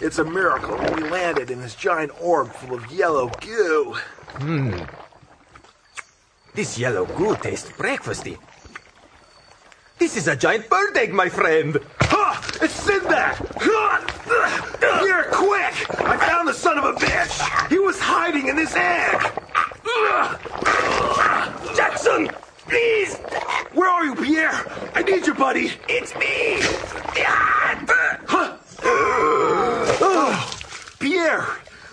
It's 0.00 0.18
a 0.18 0.24
miracle 0.24 0.76
we 0.94 1.02
landed 1.10 1.50
in 1.50 1.60
this 1.60 1.74
giant 1.74 2.12
orb 2.22 2.52
full 2.52 2.74
of 2.76 2.86
yellow 2.92 3.28
goo. 3.40 3.96
Hmm. 4.38 4.84
This 6.54 6.78
yellow 6.78 7.06
goo 7.06 7.36
tastes 7.36 7.70
breakfasty. 7.70 8.38
This 9.98 10.16
is 10.16 10.28
a 10.28 10.36
giant 10.36 10.68
bird 10.68 10.94
egg, 10.96 11.12
my 11.14 11.30
friend. 11.30 11.78
Ha! 12.02 12.58
It's 12.60 12.74
Sinbad! 12.74 13.36
Here, 15.00 15.24
quick! 15.32 16.00
I 16.00 16.16
found 16.18 16.48
the 16.48 16.52
son 16.52 16.76
of 16.76 16.84
a 16.84 16.92
bitch! 16.92 17.68
He 17.70 17.78
was 17.78 17.98
hiding 17.98 18.48
in 18.48 18.56
this 18.56 18.74
egg! 18.76 19.20
Jackson! 21.74 22.28
Please! 22.68 23.16
Where 23.72 23.88
are 23.88 24.04
you, 24.04 24.14
Pierre? 24.16 24.90
I 24.94 25.02
need 25.02 25.26
you, 25.26 25.32
buddy! 25.34 25.72
It's 25.88 26.14
me! 26.14 26.58
Huh? 28.28 28.56
Pierre, 30.98 31.46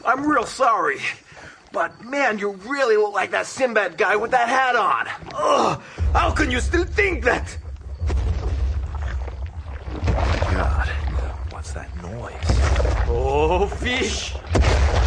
I'm 0.05 0.27
real 0.27 0.45
sorry. 0.45 0.99
But 1.73 2.05
man, 2.05 2.37
you 2.37 2.51
really 2.67 2.97
look 2.97 3.15
like 3.15 3.31
that 3.31 3.47
Sinbad 3.47 3.97
guy 3.97 4.15
with 4.15 4.29
that 4.29 4.47
hat 4.47 4.75
on. 4.75 5.07
Oh, 5.33 5.83
how 6.13 6.29
can 6.29 6.51
you 6.51 6.59
still 6.59 6.85
think 6.85 7.23
that? 7.23 7.57
God, 10.05 10.87
what's 11.49 11.71
that 11.73 11.89
noise? 12.03 12.37
Oh, 13.09 13.65
fish. 13.65 14.35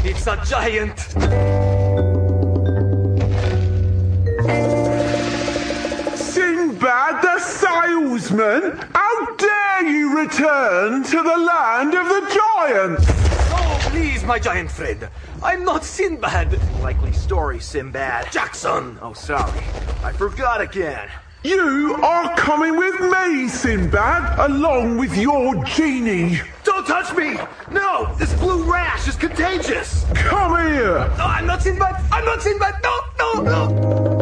It's 0.04 0.26
a 0.26 0.36
giant. 0.44 0.98
Sinbad 6.18 7.22
the 7.22 7.38
salesman? 7.38 8.76
How 8.92 9.34
dare 9.36 9.86
you 9.86 10.18
return 10.18 11.04
to 11.04 11.22
the 11.22 11.36
land 11.36 11.94
of 11.94 12.08
the 12.08 12.40
giants? 12.58 13.04
Oh, 13.54 13.78
please, 13.82 14.24
my 14.24 14.40
giant 14.40 14.72
friend. 14.72 15.08
I'm 15.42 15.64
not 15.64 15.84
Sinbad. 15.84 16.58
Likely 16.80 17.12
story, 17.12 17.60
Sinbad. 17.60 18.32
Jackson. 18.32 18.98
Oh, 19.02 19.12
sorry. 19.12 19.60
I 20.02 20.12
forgot 20.12 20.60
again. 20.60 21.08
You 21.42 21.94
are 22.02 22.34
coming 22.36 22.76
with 22.76 23.00
me, 23.00 23.48
Sinbad, 23.48 24.50
along 24.50 24.96
with 24.96 25.16
your 25.16 25.62
genie. 25.64 26.40
Don't 26.64 26.86
touch 26.86 27.14
me! 27.14 27.38
No! 27.70 28.12
This 28.16 28.34
blue 28.34 28.64
rash 28.64 29.06
is 29.06 29.14
contagious! 29.14 30.04
Come 30.14 30.56
here. 30.72 30.98
No, 31.16 31.24
I'm 31.24 31.46
not 31.46 31.62
Sinbad. 31.62 32.02
I'm 32.10 32.24
not 32.24 32.42
Sinbad. 32.42 32.82
No, 32.82 32.98
no, 33.18 33.42
no. 33.42 34.15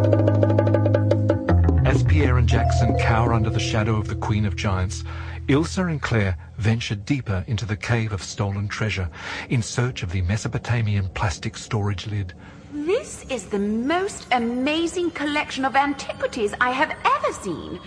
Pierre 2.15 2.39
and 2.39 2.49
Jackson 2.49 2.97
cower 2.97 3.33
under 3.33 3.51
the 3.51 3.59
shadow 3.59 3.97
of 3.97 4.07
the 4.07 4.15
Queen 4.15 4.47
of 4.47 4.55
Giants, 4.55 5.03
Ilsa 5.49 5.91
and 5.91 6.01
Claire 6.01 6.39
venture 6.59 6.95
deeper 6.95 7.45
into 7.49 7.67
the 7.67 7.77
cave 7.77 8.13
of 8.13 8.23
stolen 8.23 8.69
treasure 8.69 9.11
in 9.49 9.61
search 9.61 10.05
of 10.05 10.13
the 10.13 10.23
Mesopotamian 10.23 11.09
plastic 11.09 11.57
storage 11.57 12.07
lid. 12.07 12.33
This 12.73 13.25
is 13.29 13.47
the 13.47 13.59
most 13.59 14.29
amazing 14.31 15.11
collection 15.11 15.65
of 15.65 15.75
antiquities 15.75 16.55
I 16.61 16.71
have 16.71 16.97
ever 17.05 17.33
seen. 17.33 17.81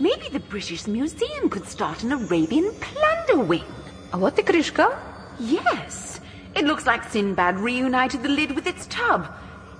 Maybe 0.00 0.28
the 0.28 0.40
British 0.40 0.88
Museum 0.88 1.48
could 1.48 1.68
start 1.68 2.02
an 2.02 2.10
Arabian 2.10 2.72
plunder 2.80 3.44
wing. 3.44 3.64
A 4.12 4.18
what, 4.18 4.34
the 4.34 4.42
Krishka? 4.42 5.00
Yes. 5.38 6.20
It 6.56 6.64
looks 6.64 6.84
like 6.84 7.08
Sinbad 7.08 7.60
reunited 7.60 8.24
the 8.24 8.28
lid 8.28 8.56
with 8.56 8.66
its 8.66 8.86
tub. 8.86 9.32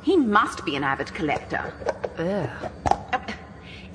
He 0.02 0.16
must 0.16 0.64
be 0.64 0.76
an 0.76 0.84
avid 0.84 1.12
collector. 1.12 1.74
Ugh. 2.16 2.70
Uh, 3.12 3.18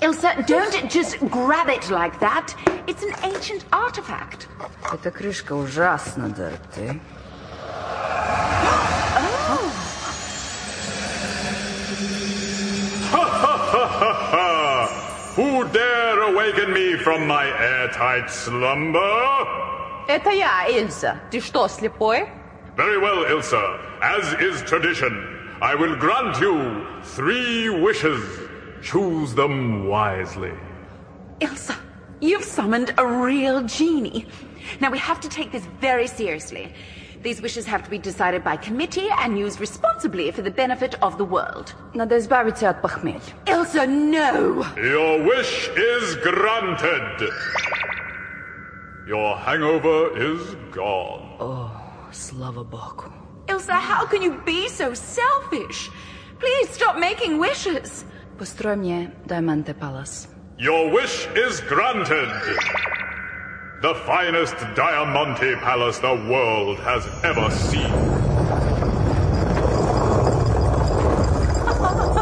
Ilsa, 0.01 0.47
don't 0.47 0.91
just 0.91 1.19
grab 1.31 1.69
it 1.69 1.89
like 1.91 2.19
that. 2.21 2.55
It's 2.89 3.03
an 3.03 3.15
ancient 3.23 3.65
artifact. 3.73 4.49
Эта 4.93 5.11
крышка 5.11 5.53
ужасно 5.53 6.29
dirty. 6.29 7.01
Who 15.37 15.65
dare 15.69 16.23
awaken 16.23 16.73
me 16.75 16.97
from 16.97 17.27
my 17.27 17.47
airtight 17.47 18.31
slumber? 18.31 19.47
Это 20.09 20.31
я, 20.31 20.67
Эльза. 20.69 21.21
Ты 21.31 21.41
что, 21.41 21.69
слепой? 21.69 22.29
Very 22.77 22.99
well, 22.99 23.25
Ilsa. 23.25 23.79
As 24.03 24.35
is 24.41 24.63
tradition, 24.63 25.13
I 25.63 25.75
will 25.75 25.95
grant 25.97 26.41
you 26.41 26.85
three 27.03 27.71
wishes. 27.71 28.21
Choose 28.88 29.36
them 29.36 29.86
wisely. 29.90 30.54
Ilsa, 31.42 31.76
you've 32.22 32.46
summoned 32.46 32.94
a 32.98 33.06
real 33.06 33.62
genie. 33.64 34.26
Now 34.80 34.90
we 34.90 34.98
have 34.98 35.20
to 35.20 35.28
take 35.28 35.52
this 35.52 35.66
very 35.82 36.08
seriously. 36.08 36.72
These 37.22 37.42
wishes 37.42 37.66
have 37.66 37.84
to 37.84 37.90
be 37.90 37.98
decided 37.98 38.46
by 38.46 38.56
committee 38.56 39.10
and 39.20 39.38
used 39.38 39.60
responsibly 39.60 40.32
for 40.32 40.42
the 40.42 40.52
benefit 40.52 40.96
of 41.02 41.18
the 41.18 41.26
world. 41.26 41.74
Now 41.96 42.06
Nadezbawicie 42.06 42.70
od 42.70 42.82
pachmiel. 42.82 43.22
Ilsa, 43.46 43.90
no! 43.90 44.66
Your 44.78 45.22
wish 45.22 45.68
is 45.76 46.16
granted. 46.24 47.30
Your 49.06 49.36
hangover 49.36 50.18
is 50.18 50.56
gone. 50.72 51.36
Oh, 51.42 51.72
slava 52.12 52.64
boku. 52.64 53.12
Ilsa, 53.48 53.74
how 53.74 54.06
can 54.06 54.22
you 54.22 54.42
be 54.46 54.70
so 54.70 54.94
selfish? 54.94 55.90
Please 56.40 56.70
stop 56.70 56.98
making 56.98 57.38
wishes. 57.38 58.06
Postroj 58.38 59.12
Diamante 59.26 59.74
Palace. 59.74 60.28
Your 60.60 60.92
wish 60.92 61.28
is 61.36 61.60
granted! 61.62 62.30
The 63.82 63.96
finest 64.06 64.56
Diamante 64.76 65.56
Palace 65.56 65.98
the 65.98 66.14
world 66.30 66.78
has 66.82 67.04
ever 67.24 67.50
seen. 67.50 67.90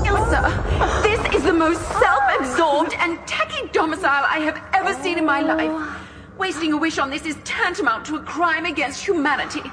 Ilsa, 0.07 1.03
this 1.03 1.36
is 1.36 1.43
the 1.43 1.51
most 1.51 1.81
self-absorbed 2.00 2.93
and 3.00 3.19
tacky 3.27 3.67
domicile 3.74 4.24
I 4.29 4.39
have 4.39 4.62
ever 4.74 4.93
seen 5.03 5.17
in 5.17 5.25
my 5.25 5.41
oh. 5.41 5.48
life. 5.48 6.00
Wasting 6.38 6.72
a 6.72 6.77
wish 6.77 6.98
on 6.98 7.10
this 7.10 7.25
is 7.25 7.36
tantamount 7.43 8.05
to 8.05 8.15
a 8.15 8.22
crime 8.22 8.63
against 8.63 9.05
humanity. 9.05 9.63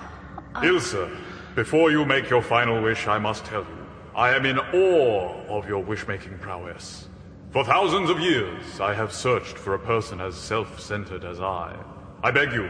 Ilsa, 0.56 1.08
before 1.54 1.92
you 1.92 2.04
make 2.04 2.28
your 2.28 2.42
final 2.42 2.82
wish, 2.82 3.06
I 3.06 3.18
must 3.18 3.44
tell 3.44 3.62
you. 3.62 3.81
I 4.15 4.35
am 4.35 4.45
in 4.45 4.59
awe 4.59 5.31
of 5.47 5.67
your 5.67 5.83
wish-making 5.83 6.39
prowess. 6.39 7.07
For 7.51 7.63
thousands 7.63 8.09
of 8.09 8.19
years, 8.19 8.79
I 8.79 8.93
have 8.93 9.13
searched 9.13 9.57
for 9.57 9.73
a 9.73 9.79
person 9.79 10.19
as 10.19 10.35
self-centered 10.35 11.23
as 11.23 11.39
I. 11.39 11.75
I 12.23 12.31
beg 12.31 12.51
you, 12.51 12.69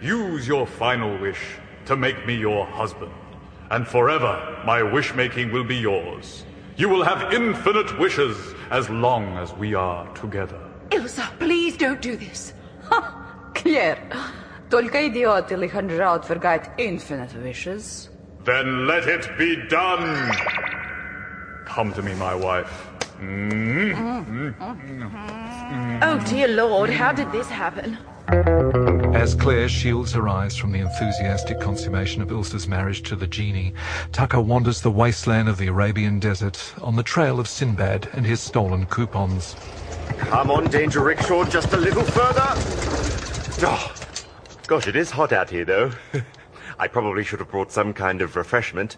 use 0.00 0.46
your 0.46 0.66
final 0.66 1.16
wish 1.18 1.40
to 1.86 1.96
make 1.96 2.26
me 2.26 2.36
your 2.36 2.66
husband, 2.66 3.12
and 3.70 3.86
forever 3.86 4.62
my 4.64 4.82
wish-making 4.82 5.52
will 5.52 5.64
be 5.64 5.76
yours. 5.76 6.44
You 6.76 6.88
will 6.88 7.02
have 7.02 7.32
infinite 7.32 7.98
wishes 7.98 8.36
as 8.70 8.90
long 8.90 9.36
as 9.36 9.52
we 9.54 9.74
are 9.74 10.06
together. 10.14 10.60
Ilsa, 10.90 11.26
please 11.38 11.76
don't 11.76 12.00
do 12.00 12.16
this. 12.16 12.52
Клер, 13.54 13.98
только 14.70 15.08
идиот 15.08 15.52
или 15.52 15.66
ханжа 15.68 16.14
отвергает 16.14 16.70
infinite 16.78 17.34
wishes. 17.42 18.10
Then 18.49 18.87
let 18.87 19.07
it 19.07 19.37
be 19.37 19.55
done. 19.67 20.31
Come 21.65 21.93
to 21.93 22.01
me, 22.01 22.15
my 22.15 22.33
wife. 22.33 22.87
Oh, 26.01 26.25
dear 26.27 26.47
Lord, 26.47 26.89
how 26.89 27.13
did 27.13 27.31
this 27.31 27.47
happen? 27.47 27.99
As 29.13 29.35
Claire 29.35 29.69
shields 29.69 30.13
her 30.13 30.27
eyes 30.27 30.57
from 30.57 30.71
the 30.71 30.79
enthusiastic 30.79 31.59
consummation 31.59 32.23
of 32.23 32.31
Ilsa's 32.31 32.67
marriage 32.67 33.03
to 33.03 33.15
the 33.15 33.27
genie, 33.27 33.75
Tucker 34.13 34.41
wanders 34.41 34.81
the 34.81 34.89
wasteland 34.89 35.47
of 35.47 35.59
the 35.59 35.67
Arabian 35.67 36.17
desert 36.19 36.73
on 36.81 36.95
the 36.95 37.03
trail 37.03 37.39
of 37.39 37.47
Sinbad 37.47 38.09
and 38.13 38.25
his 38.25 38.39
stolen 38.39 38.87
coupons. 38.87 39.55
Come 40.17 40.49
on, 40.49 40.71
Danger 40.71 41.03
Rickshaw, 41.03 41.43
just 41.43 41.71
a 41.73 41.77
little 41.77 42.01
further. 42.01 42.47
Oh, 43.61 43.93
gosh, 44.65 44.87
it 44.87 44.95
is 44.95 45.11
hot 45.11 45.33
out 45.33 45.51
here, 45.51 45.65
though. 45.65 45.91
I 46.79 46.87
probably 46.87 47.23
should 47.25 47.39
have 47.39 47.51
brought 47.51 47.71
some 47.71 47.93
kind 47.93 48.21
of 48.21 48.35
refreshment. 48.37 48.95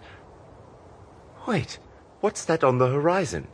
Wait, 1.47 1.79
what's 2.19 2.45
that 2.45 2.63
on 2.63 2.77
the 2.77 2.87
horizon? 2.87 3.47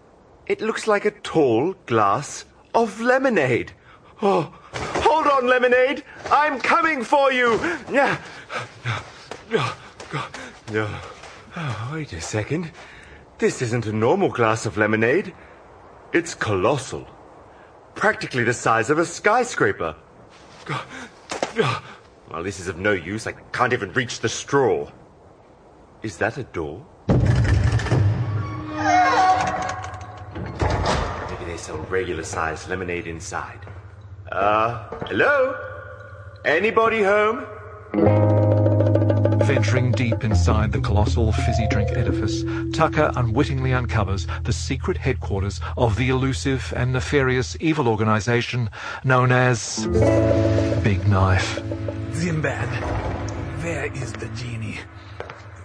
It 0.46 0.62
looks 0.62 0.86
like 0.86 1.06
a 1.06 1.12
tall 1.12 1.74
glass 1.86 2.44
of 2.76 3.00
lemonade. 3.00 3.72
Oh, 4.22 4.54
hold 4.74 5.28
on, 5.28 5.48
lemonade! 5.48 6.04
I'm 6.30 6.60
coming 6.60 7.04
for 7.04 7.32
you! 7.32 7.54
Yeah. 7.90 8.20
Oh, 11.56 11.90
wait 11.94 12.12
a 12.14 12.22
second. 12.22 12.72
This 13.38 13.62
isn't 13.62 13.86
a 13.86 13.94
normal 13.94 14.30
glass 14.30 14.66
of 14.66 14.78
lemonade. 14.78 15.34
It's 16.12 16.34
colossal. 16.36 17.08
Practically 17.96 18.44
the 18.44 18.54
size 18.54 18.90
of 18.90 19.00
a 19.00 19.06
skyscraper. 19.06 19.96
Well, 22.30 22.44
this 22.44 22.60
is 22.60 22.68
of 22.68 22.78
no 22.78 22.92
use. 22.92 23.26
I 23.26 23.32
can't 23.54 23.72
even 23.72 23.94
reach 23.94 24.20
the 24.20 24.28
straw. 24.28 24.92
Is 26.04 26.18
that 26.18 26.38
a 26.38 26.44
door? 26.44 26.86
Maybe 27.08 27.24
they 31.46 31.58
sell 31.58 31.78
regular 31.90 32.24
sized 32.24 32.70
lemonade 32.70 33.08
inside. 33.08 33.60
Uh, 34.30 34.90
hello? 35.06 35.56
Anybody 36.44 37.02
home? 37.02 37.46
Venturing 39.46 39.94
deep 39.94 40.26
inside 40.26 40.74
the 40.74 40.82
colossal 40.82 41.32
fizzy 41.32 41.66
drink 41.70 41.92
edifice, 41.92 42.44
Tucker 42.74 43.10
unwittingly 43.16 43.72
uncovers 43.74 44.28
the 44.44 44.52
secret 44.52 44.98
headquarters 44.98 45.62
of 45.78 45.96
the 45.96 46.10
elusive 46.10 46.74
and 46.76 46.92
nefarious 46.92 47.56
evil 47.62 47.88
organization 47.88 48.70
known 49.06 49.32
as 49.32 49.88
Big 50.84 51.08
Knife. 51.08 51.62
Zimbad, 52.18 52.68
where 53.62 53.94
is 53.94 54.12
the 54.14 54.28
genie? 54.30 54.80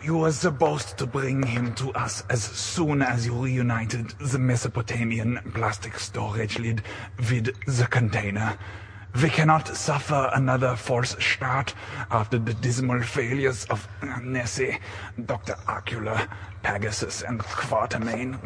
You 0.03 0.19
were 0.19 0.33
supposed 0.33 0.99
to 0.99 1.07
bring 1.07 1.43
him 1.43 1.75
to 1.77 1.91
us 1.93 2.25
as 2.29 2.43
soon 2.43 3.01
as 3.01 3.25
you 3.25 3.43
reunited 3.43 4.11
the 4.21 4.39
Mesopotamian 4.39 5.41
plastic 5.55 5.99
storage 5.99 6.59
lid 6.59 6.83
with 7.19 7.55
the 7.65 7.87
container. 7.87 8.59
We 9.21 9.29
cannot 9.29 9.69
suffer 9.77 10.31
another 10.33 10.75
false 10.75 11.15
start 11.23 11.75
after 12.11 12.39
the 12.39 12.55
dismal 12.55 13.03
failures 13.03 13.67
of 13.67 13.87
Nessie, 14.23 14.79
Dr. 15.27 15.55
Ocula, 15.69 16.29
Pegasus, 16.63 17.21
and 17.23 17.39
Quatermain. 17.39 18.39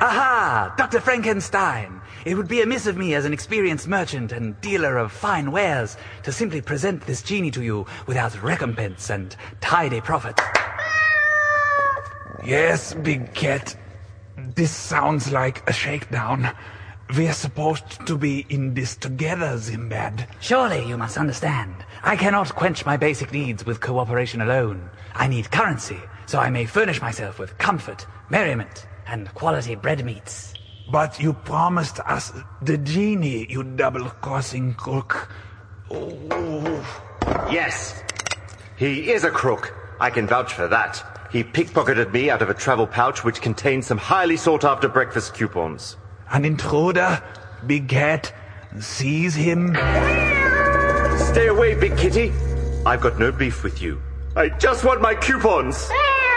Aha! 0.00 0.74
Dr. 0.78 0.98
Frankenstein! 1.00 2.00
It 2.24 2.36
would 2.36 2.48
be 2.48 2.62
amiss 2.62 2.86
of 2.86 2.96
me 2.96 3.14
as 3.14 3.26
an 3.26 3.34
experienced 3.34 3.86
merchant 3.86 4.32
and 4.32 4.58
dealer 4.62 4.96
of 4.96 5.12
fine 5.12 5.52
wares 5.52 5.98
to 6.22 6.32
simply 6.32 6.62
present 6.62 7.02
this 7.06 7.22
genie 7.22 7.50
to 7.50 7.62
you 7.62 7.86
without 8.06 8.42
recompense 8.42 9.10
and 9.10 9.36
tidy 9.60 10.00
profit. 10.00 10.40
Yes, 12.44 12.94
big 12.94 13.34
cat. 13.34 13.76
This 14.54 14.70
sounds 14.70 15.30
like 15.30 15.68
a 15.68 15.72
shakedown. 15.72 16.50
We're 17.14 17.32
supposed 17.32 18.04
to 18.06 18.18
be 18.18 18.44
in 18.48 18.74
this 18.74 18.96
together, 18.96 19.56
Zimbad. 19.56 20.26
Surely 20.40 20.84
you 20.88 20.96
must 20.98 21.16
understand. 21.16 21.72
I 22.02 22.16
cannot 22.16 22.54
quench 22.54 22.84
my 22.84 22.96
basic 22.96 23.32
needs 23.32 23.64
with 23.64 23.80
cooperation 23.80 24.40
alone. 24.40 24.90
I 25.14 25.28
need 25.28 25.52
currency, 25.52 26.00
so 26.26 26.40
I 26.40 26.50
may 26.50 26.66
furnish 26.66 27.00
myself 27.00 27.38
with 27.38 27.56
comfort, 27.58 28.06
merriment, 28.28 28.88
and 29.06 29.32
quality 29.34 29.76
bread 29.76 30.04
meats. 30.04 30.52
But 30.90 31.20
you 31.20 31.32
promised 31.32 32.00
us 32.00 32.32
the 32.62 32.78
genie, 32.78 33.46
you 33.48 33.62
double-crossing 33.62 34.74
crook. 34.74 35.30
Oh. 35.90 36.84
Yes. 37.50 38.02
He 38.76 39.12
is 39.12 39.22
a 39.22 39.30
crook. 39.30 39.74
I 40.00 40.10
can 40.10 40.26
vouch 40.26 40.52
for 40.52 40.66
that. 40.68 41.28
He 41.30 41.44
pickpocketed 41.44 42.12
me 42.12 42.30
out 42.30 42.42
of 42.42 42.50
a 42.50 42.54
travel 42.54 42.86
pouch 42.86 43.22
which 43.24 43.40
contained 43.40 43.84
some 43.84 43.98
highly 43.98 44.36
sought-after 44.36 44.88
breakfast 44.88 45.34
coupons. 45.34 45.96
An 46.30 46.44
intruder? 46.44 47.22
Big 47.66 47.88
cat? 47.88 48.32
Seize 48.80 49.34
him. 49.34 49.74
Stay 49.74 51.46
away, 51.48 51.74
Big 51.74 51.96
Kitty. 51.96 52.32
I've 52.84 53.00
got 53.00 53.18
no 53.18 53.32
beef 53.32 53.62
with 53.62 53.80
you. 53.80 54.00
I 54.36 54.48
just 54.48 54.84
want 54.84 55.00
my 55.00 55.14
coupons. 55.14 55.88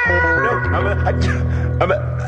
No, 0.08 0.14
I'm, 0.14 0.86
a, 0.86 0.90
I'm 1.82 1.92
a, 1.92 2.20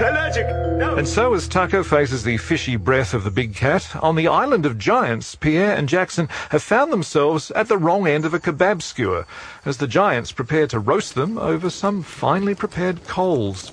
allergic. 0.00 0.46
No. 0.78 0.96
And 0.96 1.06
so, 1.06 1.34
as 1.34 1.46
Tucker 1.46 1.84
faces 1.84 2.24
the 2.24 2.38
fishy 2.38 2.76
breath 2.76 3.14
of 3.14 3.24
the 3.24 3.30
big 3.30 3.54
cat, 3.54 3.94
on 4.02 4.16
the 4.16 4.28
island 4.28 4.64
of 4.64 4.78
giants, 4.78 5.34
Pierre 5.34 5.76
and 5.76 5.88
Jackson 5.88 6.28
have 6.50 6.62
found 6.62 6.92
themselves 6.92 7.50
at 7.52 7.68
the 7.68 7.76
wrong 7.78 8.06
end 8.06 8.24
of 8.24 8.32
a 8.32 8.40
kebab 8.40 8.80
skewer, 8.80 9.26
as 9.64 9.76
the 9.76 9.86
giants 9.86 10.32
prepare 10.32 10.66
to 10.68 10.78
roast 10.78 11.14
them 11.14 11.36
over 11.36 11.68
some 11.68 12.02
finely 12.02 12.54
prepared 12.54 13.06
coals. 13.06 13.72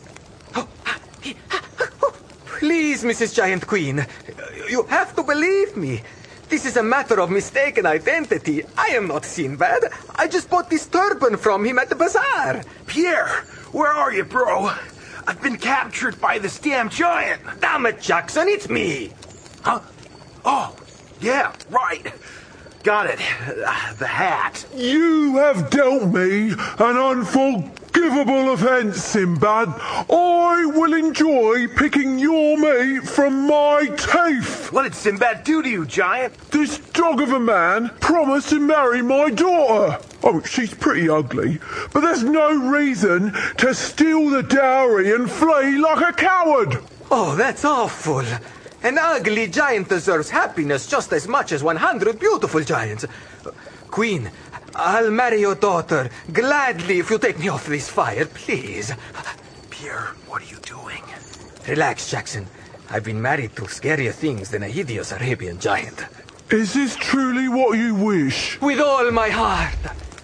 Please, 2.59 3.03
Mrs. 3.03 3.35
Giant 3.35 3.67
Queen, 3.67 4.05
you 4.69 4.83
have 4.83 5.13
to 5.15 5.23
believe 5.23 5.75
me. 5.75 6.01
This 6.47 6.65
is 6.65 6.77
a 6.77 6.83
matter 6.83 7.19
of 7.19 7.29
mistaken 7.29 7.85
identity. 7.85 8.63
I 8.77 8.87
am 8.89 9.07
not 9.07 9.25
Sinbad. 9.25 9.83
I 10.15 10.27
just 10.27 10.49
bought 10.49 10.69
this 10.69 10.87
turban 10.87 11.35
from 11.35 11.65
him 11.65 11.77
at 11.79 11.89
the 11.89 11.95
bazaar. 11.95 12.63
Pierre, 12.87 13.27
where 13.73 13.91
are 13.91 14.13
you, 14.13 14.23
bro? 14.23 14.71
I've 15.27 15.41
been 15.41 15.57
captured 15.57 16.21
by 16.21 16.39
this 16.39 16.57
damn 16.59 16.89
giant. 16.89 17.41
Damn 17.59 17.85
it, 17.87 17.99
Jackson, 17.99 18.47
it's 18.47 18.69
me. 18.69 19.11
Huh? 19.63 19.81
Oh, 20.45 20.75
yeah, 21.19 21.53
right. 21.69 22.13
Got 22.83 23.07
it. 23.07 23.19
Uh, 23.19 23.93
the 23.95 24.07
hat. 24.07 24.65
You 24.73 25.35
have 25.37 25.69
dealt 25.71 26.13
me 26.13 26.51
an 26.51 26.97
unforgivable 26.97 27.84
offence, 28.55 29.03
Sinbad. 29.03 29.69
I 30.09 30.65
will 30.65 30.93
enjoy 30.93 31.67
picking 31.67 32.17
your 32.17 32.57
meat 32.57 33.03
from 33.03 33.47
my 33.47 33.85
teeth. 33.85 34.71
What 34.71 34.83
did 34.83 34.95
Sinbad 34.95 35.43
do 35.43 35.61
to 35.61 35.69
you, 35.69 35.85
giant? 35.85 36.37
This 36.51 36.79
dog 36.79 37.21
of 37.21 37.31
a 37.31 37.39
man 37.39 37.89
promised 37.99 38.49
to 38.49 38.59
marry 38.59 39.01
my 39.01 39.29
daughter. 39.29 39.99
Oh, 40.23 40.41
she's 40.41 40.73
pretty 40.73 41.09
ugly, 41.09 41.59
but 41.91 41.99
there's 41.99 42.23
no 42.23 42.69
reason 42.71 43.33
to 43.57 43.73
steal 43.73 44.29
the 44.29 44.43
dowry 44.43 45.13
and 45.13 45.29
flee 45.29 45.77
like 45.77 46.09
a 46.09 46.13
coward. 46.13 46.77
Oh, 47.11 47.35
that's 47.35 47.65
awful. 47.65 48.23
An 48.83 48.97
ugly 48.97 49.47
giant 49.47 49.89
deserves 49.89 50.29
happiness 50.29 50.87
just 50.87 51.11
as 51.11 51.27
much 51.27 51.51
as 51.51 51.63
100 51.63 52.19
beautiful 52.19 52.61
giants. 52.61 53.05
Queen, 53.91 54.31
I'll 54.75 55.09
marry 55.09 55.39
your 55.39 55.55
daughter 55.55 56.09
gladly 56.33 56.99
if 56.99 57.09
you 57.09 57.17
take 57.17 57.39
me 57.39 57.47
off 57.47 57.65
this 57.65 57.89
fire, 57.89 58.25
please. 58.25 58.91
Pierre, 59.69 60.09
what 60.27 60.41
are 60.41 60.45
you 60.45 60.57
doing? 60.57 61.01
Relax, 61.67 62.11
Jackson. 62.11 62.45
I've 62.89 63.05
been 63.05 63.21
married 63.21 63.55
to 63.55 63.63
scarier 63.63 64.13
things 64.13 64.51
than 64.51 64.63
a 64.63 64.67
hideous 64.67 65.13
Arabian 65.13 65.59
giant. 65.59 66.03
Is 66.51 66.73
this 66.73 66.95
truly 66.97 67.47
what 67.47 67.77
you 67.77 67.95
wish? 67.95 68.59
With 68.61 68.81
all 68.81 69.09
my 69.11 69.29
heart. 69.29 69.73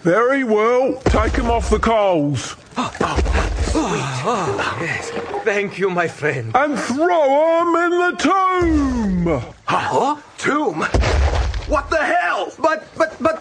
Very 0.03 0.43
well. 0.43 1.01
Take 1.05 1.33
him 1.33 1.49
off 1.49 1.69
the 1.69 1.79
coals. 1.79 2.57
Oh, 2.75 2.93
oh, 2.99 3.71
oh, 3.73 4.77
yes. 4.81 5.11
Thank 5.45 5.79
you, 5.79 5.89
my 5.89 6.07
friend. 6.07 6.51
And 6.55 6.77
throw 6.77 7.61
him 7.61 7.75
in 7.75 7.91
the 7.99 8.15
tomb. 8.19 9.53
Huh? 9.65 10.17
Tomb? 10.37 10.81
What 11.67 11.89
the 11.89 12.03
hell? 12.03 12.51
But, 12.59 12.85
but, 12.97 13.15
but, 13.21 13.40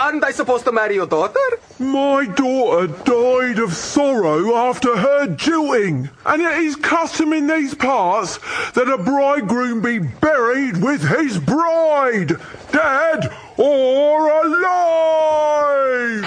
aren't 0.00 0.24
I 0.24 0.32
supposed 0.32 0.64
to 0.64 0.72
marry 0.72 0.94
your 0.94 1.06
daughter? 1.06 1.38
My 1.78 2.24
daughter 2.24 2.86
died 3.04 3.58
of 3.58 3.74
sorrow 3.74 4.56
after 4.56 4.96
her 4.96 5.26
jilting, 5.26 6.08
and 6.24 6.42
it 6.42 6.58
is 6.58 6.76
custom 6.76 7.34
in 7.34 7.46
these 7.46 7.74
parts 7.74 8.38
that 8.72 8.88
a 8.88 8.96
bridegroom 8.96 9.82
be 9.82 9.98
buried 9.98 10.82
with 10.82 11.06
his 11.06 11.38
bride, 11.38 12.32
dead 12.72 13.30
or 13.58 14.30
alive. 14.30 16.24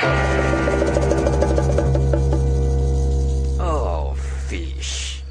Oh, 3.60 4.16
fish. 4.48 5.24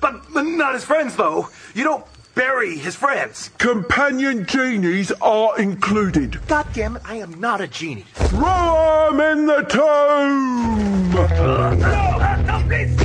But, 0.00 0.22
not 0.32 0.74
his 0.74 0.84
friends, 0.84 1.16
though. 1.16 1.48
You 1.74 1.84
don't 1.84 2.04
bury 2.34 2.76
his 2.76 2.94
friends. 2.94 3.50
Companion 3.58 4.46
genies 4.46 5.12
are 5.20 5.58
included. 5.58 6.40
God 6.46 6.66
damn 6.72 6.96
it, 6.96 7.02
I 7.04 7.16
am 7.16 7.38
not 7.40 7.60
a 7.60 7.66
genie. 7.66 8.04
Throw 8.14 9.10
him 9.10 9.20
in 9.20 9.46
the 9.46 9.62
tomb! 9.62 11.12
no, 11.12 12.42
no, 12.46 12.64
please! 12.66 12.96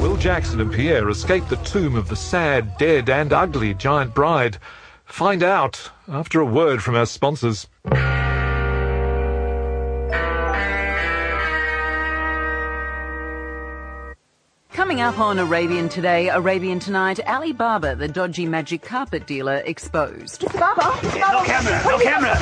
Will 0.00 0.16
Jackson 0.16 0.60
and 0.60 0.72
Pierre 0.72 1.08
escape 1.08 1.48
the 1.48 1.56
tomb 1.56 1.96
of 1.96 2.08
the 2.08 2.16
sad, 2.16 2.76
dead, 2.78 3.08
and 3.08 3.32
ugly 3.32 3.74
giant 3.74 4.14
bride? 4.14 4.58
Find 5.04 5.42
out 5.42 5.90
after 6.08 6.40
a 6.40 6.44
word 6.44 6.82
from 6.82 6.96
our 6.96 7.06
sponsors. 7.06 7.66
Coming 14.94 15.06
up 15.06 15.18
on 15.18 15.40
Arabian 15.40 15.88
Today, 15.88 16.28
Arabian 16.28 16.78
Tonight, 16.78 17.18
Ali 17.26 17.50
Baba, 17.50 17.96
the 17.96 18.06
dodgy 18.06 18.46
magic 18.46 18.82
carpet 18.82 19.26
dealer, 19.26 19.56
exposed. 19.66 20.42
Mr. 20.42 20.60
Baba, 20.60 20.96
Yeah, 21.18 21.32
no 21.32 21.42
camera, 21.42 21.82
no 21.82 21.98
camera. 21.98 22.36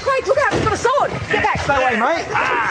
Craig, 0.00 0.26
look 0.28 0.38
out, 0.38 0.52
he's 0.52 0.62
got 0.62 0.72
a 0.72 0.76
sword. 0.76 1.10
Get 1.10 1.42
back. 1.42 1.58
Stay 1.58 1.74
away, 1.74 1.98
mate. 1.98 2.24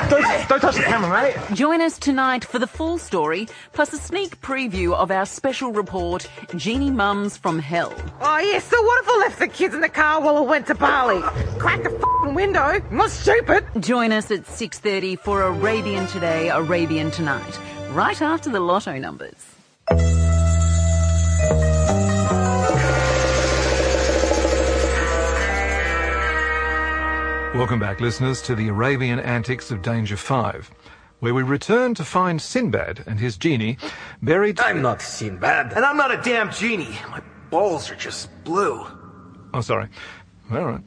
Don't, 0.10 0.48
don't 0.48 0.62
touch 0.62 0.76
the 0.76 0.84
camera, 0.84 1.10
mate. 1.10 1.36
Ah. 1.38 1.54
Join 1.54 1.82
us 1.82 2.00
tonight 2.00 2.46
for 2.46 2.58
the 2.58 2.68
full 2.68 2.98
story, 2.98 3.50
plus 3.74 3.92
a 3.92 3.98
sneak 3.98 4.40
preview 4.40 4.94
of 4.94 5.12
our 5.12 5.26
special 5.26 5.74
report, 5.74 6.30
Genie 6.56 6.90
Mums 6.90 7.36
from 7.36 7.60
Hell. 7.60 7.94
Oh, 8.22 8.38
yeah, 8.38 8.60
so 8.60 8.82
what 8.82 9.04
if 9.04 9.10
I 9.10 9.18
left 9.18 9.40
the 9.40 9.50
kids 9.50 9.76
in 9.76 9.82
the 9.82 9.90
car 9.90 10.22
while 10.22 10.38
I 10.38 10.42
went 10.42 10.68
to 10.68 10.76
Bali? 10.76 11.20
Crack 11.60 11.84
the 11.84 11.90
f***ing 12.26 12.36
window. 12.36 12.82
Not 12.92 13.12
stupid. 13.12 13.66
Join 13.80 14.12
us 14.12 14.32
at 14.32 14.46
6.30 14.46 15.20
for 15.20 15.44
Arabian 15.44 16.08
Today, 16.08 16.50
Arabian 16.50 17.12
Tonight, 17.12 17.60
right 17.92 18.22
after 18.22 18.50
the 18.50 18.60
lotto 18.60 18.98
numbers. 18.98 19.36
Welcome 27.56 27.80
back, 27.80 28.02
listeners, 28.02 28.42
to 28.44 28.56
the 28.56 28.68
Arabian 28.68 29.20
antics 29.20 29.72
of 29.72 29.82
Danger 29.82 30.18
5, 30.18 30.70
where 31.20 31.34
we 31.34 31.42
return 31.42 31.94
to 31.94 32.04
find 32.04 32.42
Sinbad 32.42 33.04
and 33.08 33.18
his 33.20 33.38
genie 33.38 33.78
buried. 34.22 34.60
I'm 34.60 34.82
not 34.82 35.02
Sinbad. 35.02 35.72
And 35.74 35.86
I'm 35.86 35.96
not 35.96 36.12
a 36.12 36.22
damn 36.22 36.52
genie. 36.52 36.98
My 37.10 37.22
balls 37.50 37.90
are 37.90 37.96
just 37.96 38.30
blue. 38.44 38.86
Oh, 39.54 39.62
sorry. 39.62 39.88
All 40.52 40.66
right. 40.66 40.82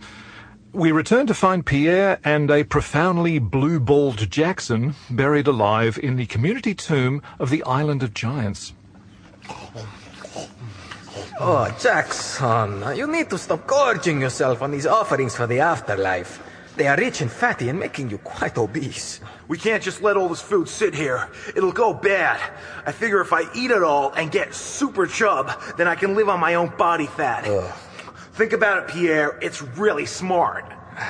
We 0.73 0.93
return 0.93 1.27
to 1.29 1.35
find 1.35 1.65
Pierre 1.65 2.21
and 2.25 2.51
a 2.51 2.63
profoundly 2.63 3.39
blue 3.39 3.81
balled 3.81 4.31
Jackson 4.31 4.95
buried 5.09 5.47
alive 5.47 5.99
in 6.03 6.17
the 6.17 6.27
community 6.27 6.75
tomb 6.75 7.23
of 7.39 7.49
the 7.49 7.63
Island 7.65 8.03
of 8.03 8.13
Giants. 8.13 8.75
Oh, 11.41 11.75
Jackson, 11.81 12.85
you 12.95 13.07
need 13.07 13.31
to 13.31 13.39
stop 13.39 13.67
gorging 13.67 14.21
yourself 14.21 14.61
on 14.61 14.71
these 14.71 14.87
offerings 14.87 15.35
for 15.35 15.47
the 15.47 15.61
afterlife. 15.61 16.43
They 16.77 16.87
are 16.87 16.97
rich 16.97 17.23
and 17.23 17.31
fatty 17.31 17.71
and 17.71 17.81
making 17.81 18.11
you 18.11 18.19
quite 18.19 18.59
obese. 18.59 19.21
We 19.49 19.57
can't 19.57 19.83
just 19.83 20.03
let 20.03 20.19
all 20.19 20.29
this 20.29 20.43
food 20.43 20.69
sit 20.69 20.95
here. 20.95 21.31
It'll 21.57 21.73
go 21.73 21.95
bad. 21.95 22.41
I 22.85 22.93
figure 22.93 23.21
if 23.23 23.33
I 23.33 23.51
eat 23.55 23.71
it 23.71 23.83
all 23.83 24.13
and 24.13 24.31
get 24.31 24.55
super 24.55 25.07
chub, 25.07 25.51
then 25.77 25.89
I 25.89 25.95
can 25.95 26.15
live 26.15 26.29
on 26.29 26.39
my 26.41 26.55
own 26.55 26.69
body 26.77 27.07
fat. 27.07 27.49
Ugh. 27.49 27.75
Think 28.39 28.53
about 28.53 28.79
it, 28.85 28.89
Pierre. 28.95 29.37
It's 29.43 29.61
really 29.77 30.07
smart. 30.07 30.65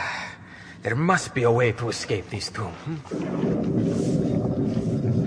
There 0.81 0.95
must 0.95 1.35
be 1.35 1.43
a 1.43 1.51
way 1.51 1.73
to 1.73 1.89
escape 1.89 2.31
this 2.31 2.49
tomb. 2.49 2.73
Hmm? 2.87 2.97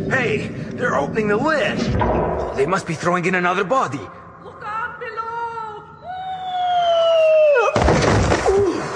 Hey, 0.10 0.48
they're 0.48 0.96
opening 0.96 1.28
the 1.28 1.36
lid. 1.36 1.78
Oh, 2.00 2.54
They 2.56 2.66
must 2.66 2.88
be 2.88 2.94
throwing 2.96 3.26
in 3.26 3.36
another 3.36 3.66
body. 3.66 4.00
Look 4.44 4.64
out 4.66 4.98
below. 4.98 5.84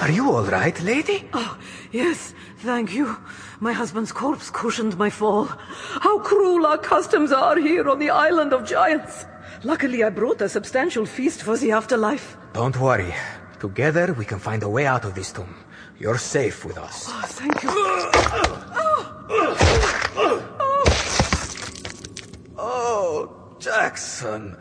Are 0.00 0.10
you 0.10 0.32
all 0.32 0.46
right, 0.46 0.80
lady? 0.82 1.28
Oh, 1.34 1.58
yes, 1.92 2.34
thank 2.60 2.94
you. 2.94 3.18
My 3.60 3.74
husband's 3.74 4.12
corpse 4.12 4.48
cushioned 4.50 4.96
my 4.96 5.10
fall. 5.10 5.44
How 5.44 6.18
cruel 6.20 6.64
our 6.66 6.78
customs 6.78 7.32
are 7.32 7.58
here 7.58 7.88
on 7.88 7.98
the 7.98 8.10
island 8.10 8.54
of 8.54 8.64
giants. 8.66 9.26
Luckily, 9.64 10.04
I 10.04 10.10
brought 10.10 10.40
a 10.42 10.48
substantial 10.48 11.06
feast 11.06 11.42
for 11.42 11.56
the 11.56 11.72
afterlife. 11.72 12.36
Don't 12.52 12.78
worry. 12.78 13.14
Together, 13.60 14.12
we 14.12 14.24
can 14.24 14.38
find 14.38 14.62
a 14.62 14.68
way 14.68 14.86
out 14.86 15.04
of 15.04 15.14
this 15.14 15.32
tomb. 15.32 15.54
You're 15.98 16.18
safe 16.18 16.64
with 16.64 16.76
us. 16.78 17.06
Oh, 17.08 17.22
thank 17.24 17.62
you. 17.62 17.70
Oh, 20.18 20.42
oh, 22.58 23.56
Jackson. 23.58 24.56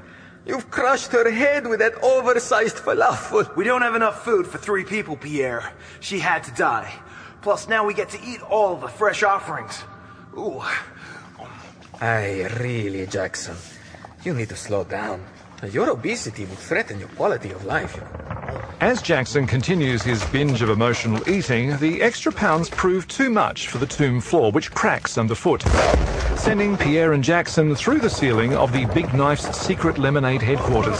You've 0.45 0.69
crushed 0.71 1.11
her 1.11 1.29
head 1.29 1.67
with 1.67 1.79
that 1.79 1.95
oversized 2.03 2.77
falafel. 2.77 3.53
We 3.55 3.65
don't 3.65 3.81
have 3.81 3.95
enough 3.95 4.23
food 4.23 4.47
for 4.47 4.57
three 4.59 4.85
people, 4.85 5.17
Pierre. 5.17 5.73
She 5.99 6.19
had 6.19 6.43
to 6.45 6.51
die. 6.51 6.93
Plus, 7.41 7.67
now 7.67 7.85
we 7.85 7.93
get 7.93 8.09
to 8.09 8.19
eat 8.23 8.41
all 8.41 8.75
the 8.75 8.87
fresh 8.87 9.23
offerings. 9.23 9.83
Ooh. 10.37 10.61
Aye, 11.99 12.47
really, 12.59 13.07
Jackson. 13.07 13.55
You 14.25 14.33
need 14.33 14.49
to 14.49 14.55
slow 14.55 14.83
down. 14.83 15.23
Your 15.71 15.91
obesity 15.91 16.45
would 16.45 16.57
threaten 16.57 16.99
your 16.99 17.09
quality 17.09 17.51
of 17.51 17.63
life. 17.63 18.01
As 18.81 19.03
Jackson 19.03 19.45
continues 19.45 20.01
his 20.01 20.25
binge 20.25 20.63
of 20.63 20.69
emotional 20.71 21.29
eating, 21.29 21.77
the 21.77 22.01
extra 22.01 22.31
pounds 22.31 22.67
prove 22.67 23.07
too 23.07 23.29
much 23.29 23.67
for 23.67 23.77
the 23.77 23.85
tomb 23.85 24.19
floor, 24.19 24.51
which 24.51 24.71
cracks 24.71 25.19
underfoot, 25.19 25.61
sending 26.37 26.75
Pierre 26.75 27.13
and 27.13 27.23
Jackson 27.23 27.75
through 27.75 27.99
the 27.99 28.09
ceiling 28.09 28.55
of 28.55 28.73
the 28.73 28.85
Big 28.95 29.13
Knife's 29.13 29.55
secret 29.55 29.99
lemonade 29.99 30.41
headquarters. 30.41 30.99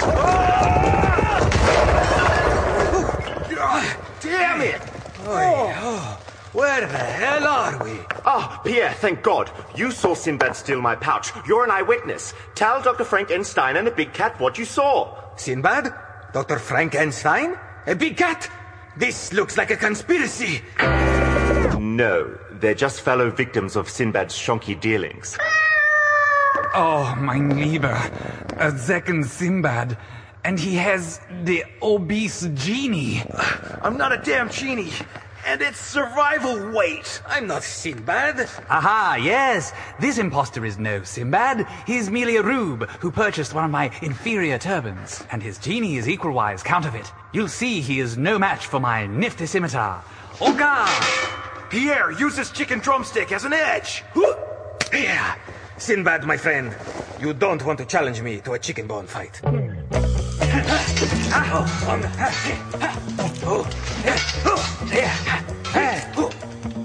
Damn 4.21 4.61
it! 4.61 4.81
Oh, 5.21 6.19
where 6.56 6.82
the 6.82 6.88
hell 6.88 7.46
are 7.46 7.84
we? 7.84 8.00
Ah, 8.26 8.62
Pierre, 8.63 8.94
thank 8.94 9.22
God. 9.22 9.52
You 9.76 9.91
saw 9.91 10.15
Sinbad 10.15 10.56
steal 10.56 10.82
my 10.82 10.96
pouch. 10.96 11.32
You're 11.46 11.65
an 11.65 11.72
eyewitness. 11.72 12.34
Tell 12.56 12.82
Dr. 12.82 13.04
Frank 13.04 13.32
Einstein 13.32 13.76
and 13.76 13.86
the 13.86 13.91
big 13.91 14.13
cat 14.13 14.39
what 14.39 14.58
you 14.58 14.65
saw. 14.65 15.15
Sinbad? 15.36 15.94
Dr. 16.34 16.60
Frankenstein? 16.60 17.58
A 17.88 17.96
big 17.96 18.18
cat? 18.18 18.50
This 18.98 19.34
looks 19.34 19.58
like 19.58 19.72
a 19.72 19.76
conspiracy. 19.76 20.62
No, 21.80 22.38
they're 22.52 22.74
just 22.74 23.02
fellow 23.02 23.30
victims 23.30 23.76
of 23.76 23.89
Sinbad's 23.89 24.36
shonky 24.36 24.80
dealings. 24.80 25.38
Oh, 26.74 27.15
mein 27.20 27.58
Lieber, 27.58 28.00
a 28.58 28.78
second 28.78 29.26
Sinbad. 29.26 29.98
And 30.44 30.60
he 30.60 30.76
has 30.76 31.20
the 31.44 31.63
obese 31.82 32.48
genie. 32.54 33.24
I'm 33.82 33.98
not 33.98 34.12
a 34.12 34.18
damn 34.18 34.50
genie. 34.50 34.91
And 35.45 35.62
it's 35.62 35.79
survival 35.79 36.71
weight. 36.71 37.21
I'm 37.27 37.45
not 37.45 37.62
Sinbad. 37.62 38.49
Aha, 38.69 39.19
yes. 39.21 39.73
This 39.99 40.17
impostor 40.17 40.65
is 40.65 40.79
no 40.79 41.03
Sinbad. 41.03 41.67
He's 41.86 42.10
merely 42.10 42.38
a 42.38 42.41
rube 42.41 42.89
who 42.99 43.12
purchased 43.12 43.53
one 43.53 43.63
of 43.63 43.69
my 43.69 43.91
inferior 44.01 44.58
turbans. 44.58 45.23
And 45.31 45.43
his 45.43 45.60
genie 45.60 45.97
is 45.97 46.10
equal-wise 46.10 46.63
counterfeit. 46.63 47.12
You'll 47.31 47.47
see 47.47 47.79
he 47.79 47.99
is 47.99 48.17
no 48.17 48.39
match 48.39 48.65
for 48.65 48.79
my 48.79 49.05
nifty 49.05 49.45
scimitar. 49.45 50.03
Olga! 50.41 50.88
Pierre, 51.69 52.12
use 52.12 52.36
this 52.36 52.49
chicken 52.49 52.79
drumstick 52.79 53.31
as 53.31 53.45
an 53.45 53.53
edge. 53.53 54.03
Yeah. 54.91 55.36
Sinbad, 55.77 56.25
my 56.25 56.38
friend, 56.38 56.75
you 57.19 57.34
don't 57.34 57.63
want 57.63 57.77
to 57.79 57.86
challenge 57.86 58.21
me 58.21 58.39
to 58.41 58.53
a 58.53 58.60
chicken 58.60 58.88
bone 58.88 59.05
fight. 59.05 59.41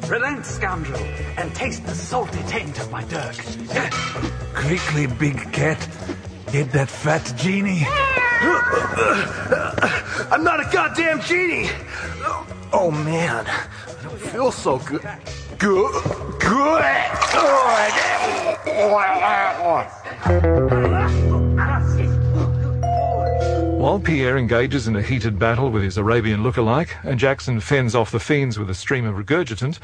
Relent, 0.09 0.45
scoundrel, 0.45 1.01
and 1.37 1.55
taste 1.55 1.87
the 1.87 1.95
salty 1.95 2.43
taint 2.49 2.81
of 2.81 2.91
my 2.91 3.05
dirk. 3.05 3.37
Quickly, 4.55 5.07
big 5.07 5.53
cat. 5.53 5.79
Get 6.51 6.73
that 6.73 6.89
fat 6.89 7.33
genie. 7.37 7.87
I'm 10.33 10.43
not 10.43 10.59
a 10.59 10.69
goddamn 10.73 11.21
genie. 11.21 11.71
Oh 12.73 12.91
man, 12.91 13.47
I 13.47 13.69
don't 14.03 14.19
feel 14.19 14.51
so 14.51 14.79
good. 14.79 15.03
Good. 15.59 15.93
Oh, 15.95 16.37
good. 16.41 16.83
While 23.81 23.99
Pierre 23.99 24.37
engages 24.37 24.87
in 24.87 24.95
a 24.95 25.01
heated 25.01 25.39
battle 25.39 25.71
with 25.71 25.83
his 25.83 25.97
Arabian 25.97 26.43
look-alike, 26.43 26.99
and 27.03 27.19
Jackson 27.19 27.61
fends 27.61 27.95
off 27.95 28.11
the 28.11 28.21
fiends 28.21 28.59
with 28.59 28.69
a 28.69 28.75
stream 28.75 29.07
of 29.07 29.17
regurgitant, 29.17 29.79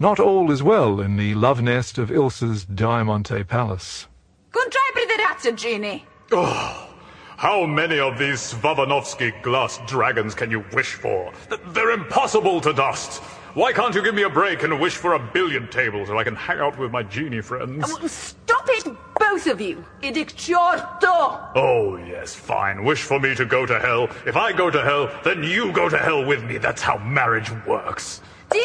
not 0.00 0.18
all 0.18 0.50
is 0.50 0.64
well 0.64 1.00
in 1.00 1.16
the 1.16 1.32
love 1.36 1.62
nest 1.62 1.96
of 1.96 2.10
Ilsa's 2.10 2.64
Diamante 2.64 3.44
Palace. 3.44 4.08
Contrai 4.50 4.90
priverazza, 4.94 5.54
Genie. 5.54 6.04
Oh, 6.32 6.88
how 7.36 7.64
many 7.66 8.00
of 8.00 8.18
these 8.18 8.40
Svavanovsky 8.40 9.40
glass 9.42 9.78
dragons 9.86 10.34
can 10.34 10.50
you 10.50 10.64
wish 10.72 10.94
for? 10.94 11.32
They're 11.68 11.92
impossible 11.92 12.60
to 12.62 12.72
dust. 12.72 13.22
Why 13.55 13.73
can't 13.73 13.93
you 13.95 14.01
give 14.01 14.15
me 14.15 14.23
a 14.23 14.29
break 14.29 14.63
and 14.63 14.79
wish 14.79 14.95
for 14.95 15.13
a 15.13 15.19
billiard 15.19 15.71
table 15.71 16.05
so 16.05 16.17
I 16.17 16.23
can 16.23 16.35
hang 16.35 16.59
out 16.59 16.77
with 16.77 16.91
my 16.91 17.03
genie 17.03 17.41
friends? 17.41 17.85
Stop 18.11 18.65
it, 18.69 18.85
both 19.19 19.45
of 19.47 19.59
you. 19.59 19.83
Idicciorto. 20.01 21.49
Oh, 21.55 21.97
yes, 21.97 22.33
fine. 22.33 22.83
Wish 22.83 23.03
for 23.03 23.19
me 23.19 23.35
to 23.35 23.45
go 23.45 23.65
to 23.65 23.77
hell. 23.79 24.09
If 24.25 24.35
I 24.37 24.53
go 24.53 24.69
to 24.69 24.81
hell, 24.81 25.09
then 25.23 25.43
you 25.43 25.71
go 25.73 25.89
to 25.89 25.97
hell 25.97 26.23
with 26.25 26.43
me. 26.43 26.57
That's 26.59 26.81
how 26.81 26.97
marriage 26.99 27.51
works. 27.67 28.21
Ти 28.49 28.59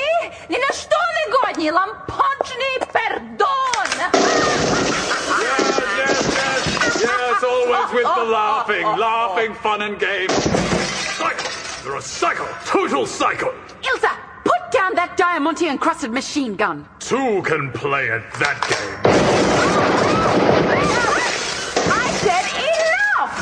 ні 0.51 0.59
на 0.59 0.67
що 0.75 0.99
не 1.17 1.37
годні, 1.37 1.71
лампочний 1.71 2.79
пердон. 2.93 4.11
Yes, 7.07 7.43
always 7.43 7.93
with 7.93 8.11
the 8.21 8.25
laughing. 8.25 8.87
Laughing, 8.99 9.55
fun, 9.55 9.83
and 9.83 9.99
games. 9.99 10.33
Psycho! 11.19 11.49
You're 11.85 11.97
a 11.97 12.03
psycho! 12.03 12.47
Total 12.65 13.07
psycho! 13.07 13.55
Ilsa, 13.83 14.11
put 14.44 14.72
down 14.72 14.96
that 14.96 15.18
Diamante 15.18 15.68
encrusted 15.68 16.12
machine 16.12 16.56
gun. 16.56 16.88
Two 17.00 17.42
can 17.44 17.72
play 17.72 18.10
at 18.10 18.32
that 18.34 18.62
game. 18.70 19.00
I 21.92 22.12
said 22.22 22.46
enough! 23.18 23.42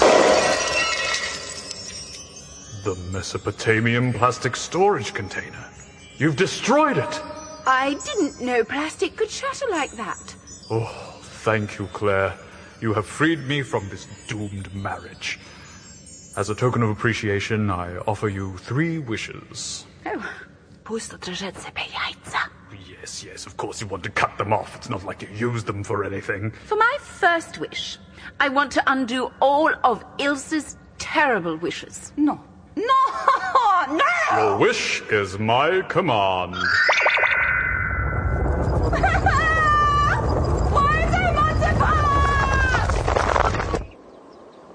The 2.84 2.96
Mesopotamian 3.12 4.14
plastic 4.14 4.56
storage 4.56 5.14
container. 5.14 5.66
You've 6.18 6.36
destroyed 6.36 6.98
it. 6.98 7.22
I 7.66 7.98
didn't 8.06 8.42
know 8.42 8.64
plastic 8.64 9.16
could 9.16 9.30
shatter 9.30 9.68
like 9.70 9.92
that. 9.92 10.36
Oh, 10.70 11.20
thank 11.22 11.78
you, 11.80 11.88
Claire. 11.94 12.34
You 12.82 12.94
have 12.94 13.06
freed 13.06 13.40
me 13.40 13.62
from 13.62 13.88
this 13.90 14.08
doomed 14.28 14.74
marriage. 14.74 15.40
As 16.38 16.50
a 16.50 16.56
token 16.56 16.82
of 16.82 16.90
appreciation, 16.90 17.70
I 17.70 17.98
offer 18.08 18.30
you 18.30 18.58
three 18.58 19.00
wishes. 19.00 19.86
Oh, 20.06 20.32
pusto 20.90 21.18
držet 21.18 21.56
sebe 21.56 21.82
jajca. 21.82 22.40
Yes, 22.90 23.24
yes, 23.24 23.46
of 23.46 23.58
course 23.58 23.80
you 23.82 23.88
want 23.92 24.04
to 24.04 24.10
cut 24.10 24.38
them 24.38 24.54
off. 24.54 24.76
It's 24.76 24.90
not 24.90 25.06
like 25.06 25.22
you 25.22 25.52
use 25.52 25.64
them 25.64 25.84
for 25.84 26.04
anything. 26.04 26.52
For 26.66 26.78
my 26.78 26.98
first 27.00 27.60
wish, 27.60 28.00
I 28.40 28.50
want 28.50 28.72
to 28.72 28.82
undo 28.88 29.32
all 29.40 29.70
of 29.84 30.04
Ilsa's 30.18 30.78
terrible 30.98 31.58
wishes. 31.58 32.12
No. 32.18 32.40
No! 32.76 32.84
No! 33.88 34.38
Your 34.38 34.58
wish 34.58 35.02
is 35.12 35.38
my 35.40 35.82
command. 35.90 36.56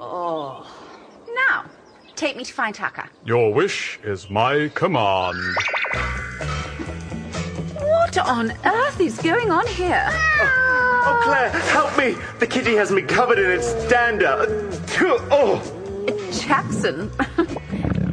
Oh. 0.01 0.67
Now, 1.35 1.65
take 2.17 2.37
me 2.37 2.45
to 2.45 2.53
find 2.53 2.75
Tucker. 2.75 3.09
Your 3.25 3.53
wish 3.53 3.99
is 4.05 4.31
my 4.31 4.71
command. 4.75 5.39
What 7.80 8.18
on 8.18 8.52
earth 8.66 9.00
is 9.00 9.18
going 9.20 9.52
on 9.52 9.68
here? 9.68 10.08
Oh, 10.10 11.20
Claire, 11.24 11.50
help 11.50 11.98
me! 11.98 12.16
The 12.40 12.48
kitty 12.48 12.76
has 12.76 12.92
me 12.92 13.02
covered 13.02 13.40
in 13.40 13.52
its 13.52 13.74
dander. 13.88 14.46
Oh! 15.32 15.62
Jackson, 16.32 17.12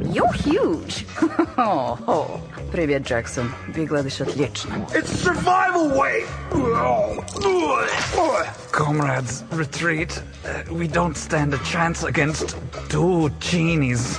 you're 0.12 0.33
huge. 0.33 1.07
oh, 1.59 1.99
oh. 2.07 2.41
Привет, 2.73 3.05
Джексон. 3.05 3.51
Выглядишь 3.69 4.21
отлично. 4.21 4.87
It's 4.93 5.11
survival 5.11 5.89
weight. 5.99 6.27
Comrades, 8.73 9.45
retreat. 9.53 10.21
Uh, 10.45 10.75
we 10.75 10.87
don't 10.89 11.17
stand 11.17 11.55
a 11.55 11.59
chance 11.59 12.03
against 12.03 12.57
two 12.89 13.31
genies. 13.41 14.19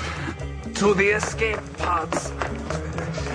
To 0.76 0.94
the 0.94 1.10
escape 1.10 1.60
pods. 1.78 2.32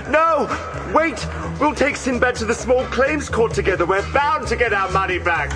No! 0.09 0.47
Wait! 0.93 1.27
We'll 1.59 1.75
take 1.75 1.95
Sinbad 1.95 2.35
to 2.35 2.45
the 2.45 2.53
small 2.53 2.83
claims 2.85 3.29
court 3.29 3.53
together. 3.53 3.85
We're 3.85 4.09
bound 4.13 4.47
to 4.47 4.55
get 4.55 4.73
our 4.73 4.89
money 4.91 5.19
back. 5.19 5.49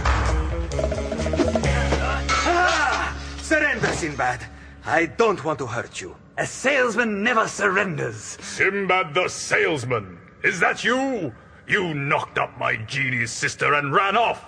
Ah! 2.44 3.18
Surrender, 3.42 3.88
Sinbad. 3.88 4.46
I 4.86 5.06
don't 5.06 5.44
want 5.44 5.60
to 5.60 5.68
hurt 5.68 6.02
you. 6.02 6.16
A 6.38 6.46
salesman 6.46 7.24
never 7.24 7.48
surrenders. 7.48 8.38
Sinbad 8.42 9.14
the 9.14 9.28
salesman. 9.28 10.18
Is 10.44 10.60
that 10.60 10.84
you? 10.84 11.34
You 11.68 11.94
knocked 11.94 12.38
up 12.38 12.58
my 12.58 12.76
genie's 12.76 13.32
sister 13.32 13.76
and 13.76 13.94
ran 13.94 14.18
off. 14.18 14.44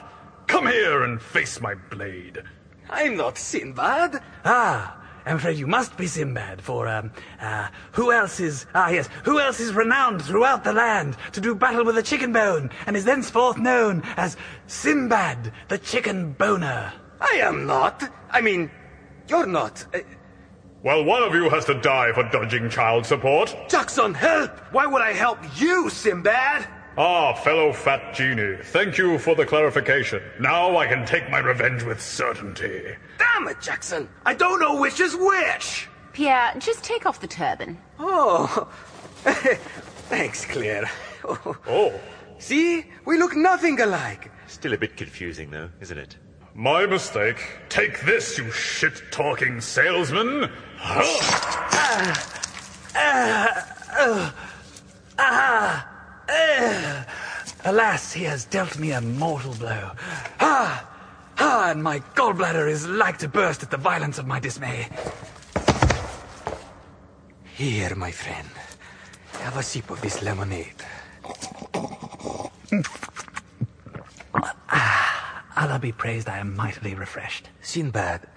Come 0.48 0.68
here 0.68 1.04
and 1.04 1.22
face 1.22 1.62
my 1.62 1.76
blade. 1.76 2.44
I'm 2.90 3.16
not 3.16 3.38
Sinbad. 3.38 4.22
Ah, 4.44 4.98
I'm 5.26 5.38
afraid 5.38 5.58
you 5.58 5.68
must 5.68 5.96
be 5.98 6.08
Sinbad, 6.08 6.62
for, 6.62 6.88
um, 6.88 7.12
uh, 7.40 7.70
who 7.94 8.12
else 8.12 8.40
is, 8.40 8.66
ah, 8.76 8.90
yes, 8.90 9.08
who 9.24 9.40
else 9.40 9.60
is 9.60 9.74
renowned 9.74 10.22
throughout 10.22 10.64
the 10.64 10.74
land 10.74 11.16
to 11.32 11.42
do 11.42 11.56
battle 11.56 11.86
with 11.86 11.98
a 11.98 12.04
chicken 12.04 12.34
bone, 12.34 12.70
and 12.86 12.98
is 12.98 13.06
thenceforth 13.06 13.58
known 13.58 14.04
as 14.18 14.36
Sinbad, 14.68 15.52
the 15.70 15.78
chicken 15.78 16.34
boner? 16.34 16.92
I 17.22 17.36
am 17.38 17.66
not. 17.66 18.04
I 18.30 18.42
mean, 18.42 18.70
you're 19.30 19.46
not. 19.48 19.86
Uh, 19.94 20.00
Well, 20.84 21.06
one 21.06 21.24
of 21.24 21.34
you 21.34 21.50
has 21.50 21.64
to 21.66 21.76
die 21.76 22.12
for 22.12 22.24
dodging 22.24 22.70
child 22.70 23.06
support. 23.06 23.56
Jackson, 23.70 24.14
help! 24.14 24.52
Why 24.74 24.86
would 24.86 25.02
I 25.02 25.14
help 25.14 25.40
you, 25.58 25.90
Sinbad? 25.90 26.68
Ah, 26.96 27.34
fellow 27.34 27.74
fat 27.74 28.14
genie, 28.14 28.58
thank 28.62 29.00
you 29.00 29.18
for 29.18 29.34
the 29.36 29.46
clarification. 29.46 30.22
Now 30.40 30.78
I 30.78 30.86
can 30.86 31.06
take 31.08 31.28
my 31.30 31.40
revenge 31.40 31.82
with 31.82 32.00
certainty. 32.00 32.96
Damn 33.18 33.48
it, 33.48 33.60
Jackson! 33.60 34.08
I 34.26 34.36
don't 34.36 34.60
know 34.60 34.80
which 34.80 35.00
is 35.00 35.16
which! 35.16 35.88
Pierre, 36.14 36.54
just 36.60 36.84
take 36.84 37.08
off 37.08 37.20
the 37.20 37.26
turban. 37.26 37.80
Oh, 37.98 38.72
thanks, 39.24 40.46
Claire. 40.46 40.88
Oh. 41.26 42.00
See? 42.38 42.86
We 43.06 43.18
look 43.18 43.36
nothing 43.36 43.80
alike. 43.82 44.30
Still 44.46 44.74
a 44.74 44.78
bit 44.78 44.96
confusing, 44.96 45.50
though, 45.50 45.70
isn't 45.82 45.98
it? 45.98 46.18
My 46.54 46.86
mistake. 46.86 47.38
Take 47.70 48.02
this, 48.02 48.38
you 48.38 48.52
shit 48.52 49.02
talking 49.12 49.60
salesman! 49.60 50.52
Ah! 55.18 55.90
Eh. 56.30 57.04
Alas, 57.66 58.12
he 58.14 58.24
has 58.26 58.46
dealt 58.46 58.78
me 58.78 58.92
a 58.92 59.02
mortal 59.02 59.54
blow. 59.56 59.92
Ah! 60.40 60.90
Ah, 61.38 61.72
and 61.72 61.84
my 61.84 62.00
gallbladder 62.16 62.70
is 62.70 62.88
like 62.88 63.18
to 63.20 63.28
burst 63.28 63.64
at 63.64 63.72
the 63.72 63.78
violence 63.78 64.18
of 64.18 64.28
my 64.28 64.40
dismay. 64.40 64.88
Here, 67.56 67.96
my 67.96 68.12
friend. 68.12 68.50
Have 69.40 69.58
a 69.58 69.64
sip 69.64 69.90
of 69.90 70.02
this 70.02 70.22
lemonade. 70.22 70.76
ah, 74.70 75.44
Allah 75.58 75.80
be 75.80 75.92
praised, 75.92 76.30
I 76.30 76.40
am 76.40 76.56
mightily 76.56 76.96
refreshed. 76.96 77.50
Sinbad, 77.62 78.28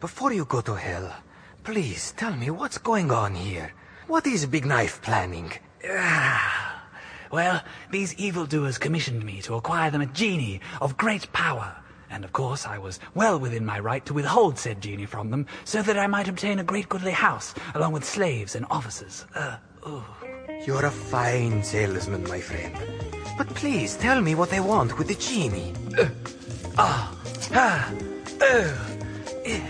before 0.00 0.32
you 0.32 0.44
go 0.44 0.60
to 0.62 0.74
hell, 0.74 1.14
please 1.64 2.12
tell 2.16 2.34
me 2.34 2.50
what's 2.50 2.78
going 2.78 3.10
on 3.10 3.34
here. 3.34 3.72
What 4.06 4.26
is 4.26 4.46
Big 4.46 4.66
Knife 4.66 5.00
planning? 5.02 5.52
Ah, 5.88 6.71
well, 7.32 7.62
these 7.90 8.14
evildoers 8.14 8.78
commissioned 8.78 9.24
me 9.24 9.40
to 9.42 9.54
acquire 9.54 9.90
them 9.90 10.02
a 10.02 10.06
genie 10.06 10.60
of 10.80 10.96
great 10.96 11.32
power. 11.32 11.74
And 12.10 12.24
of 12.24 12.32
course, 12.32 12.66
I 12.66 12.76
was 12.78 13.00
well 13.14 13.38
within 13.40 13.64
my 13.64 13.80
right 13.80 14.04
to 14.06 14.14
withhold 14.14 14.58
said 14.58 14.82
genie 14.82 15.06
from 15.06 15.30
them, 15.30 15.46
so 15.64 15.82
that 15.82 15.98
I 15.98 16.06
might 16.06 16.28
obtain 16.28 16.58
a 16.58 16.64
great 16.64 16.88
goodly 16.90 17.12
house, 17.12 17.54
along 17.74 17.92
with 17.92 18.04
slaves 18.04 18.54
and 18.54 18.66
officers. 18.70 19.24
Uh. 19.34 19.56
You're 20.64 20.86
a 20.86 20.90
fine 20.90 21.62
salesman, 21.64 22.22
my 22.28 22.40
friend. 22.40 22.76
But 23.36 23.48
please 23.48 23.96
tell 23.96 24.20
me 24.20 24.34
what 24.34 24.50
they 24.50 24.60
want 24.60 24.96
with 24.98 25.08
the 25.08 25.14
genie. 25.14 25.74
Ah, 26.78 27.16
ah, 27.52 27.92
oh, 28.40 28.96
eh, 29.44 29.60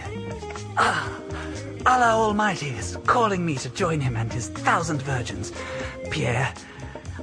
ah. 0.76 1.18
Allah 1.86 2.14
Almighty 2.14 2.68
is 2.68 2.96
calling 3.06 3.44
me 3.44 3.56
to 3.56 3.68
join 3.70 4.00
him 4.00 4.16
and 4.16 4.32
his 4.32 4.48
thousand 4.48 5.02
virgins. 5.02 5.52
Pierre, 6.10 6.52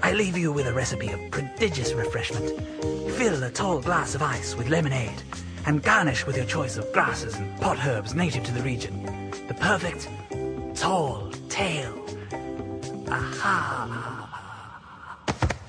I 0.01 0.13
leave 0.13 0.37
you 0.37 0.51
with 0.51 0.67
a 0.67 0.73
recipe 0.73 1.09
of 1.09 1.19
prodigious 1.31 1.93
refreshment. 1.93 2.49
Fill 3.17 3.43
a 3.43 3.49
tall 3.49 3.81
glass 3.81 4.15
of 4.15 4.21
ice 4.21 4.55
with 4.55 4.69
lemonade 4.69 5.21
and 5.65 5.83
garnish 5.83 6.25
with 6.25 6.37
your 6.37 6.45
choice 6.45 6.77
of 6.77 6.91
grasses 6.93 7.35
and 7.35 7.59
pot 7.59 7.77
herbs 7.85 8.15
native 8.15 8.43
to 8.45 8.51
the 8.51 8.61
region. 8.61 9.31
The 9.47 9.53
perfect 9.53 10.07
tall 10.75 11.31
tale. 11.49 12.05
Aha. 13.09 14.05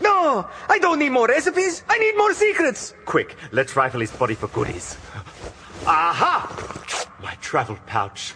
No! 0.00 0.48
I 0.68 0.78
don't 0.78 0.98
need 0.98 1.11
more 1.11 1.26
recipes! 1.26 1.83
I 1.88 1.98
need 1.98 2.16
more 2.16 2.33
secrets! 2.35 2.94
Quick, 3.04 3.37
let's 3.52 3.74
rifle 3.76 4.00
his 4.00 4.11
body 4.12 4.35
for 4.35 4.48
goodies. 4.48 4.96
Aha! 5.87 7.06
My 7.22 7.35
travel 7.40 7.78
pouch. 7.87 8.35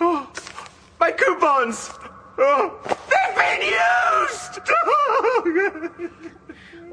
Oh, 0.00 0.30
my 1.00 1.10
coupons! 1.10 1.90
Oh, 2.37 2.79
they've 3.09 3.35
been 3.35 3.61
used! 3.61 4.61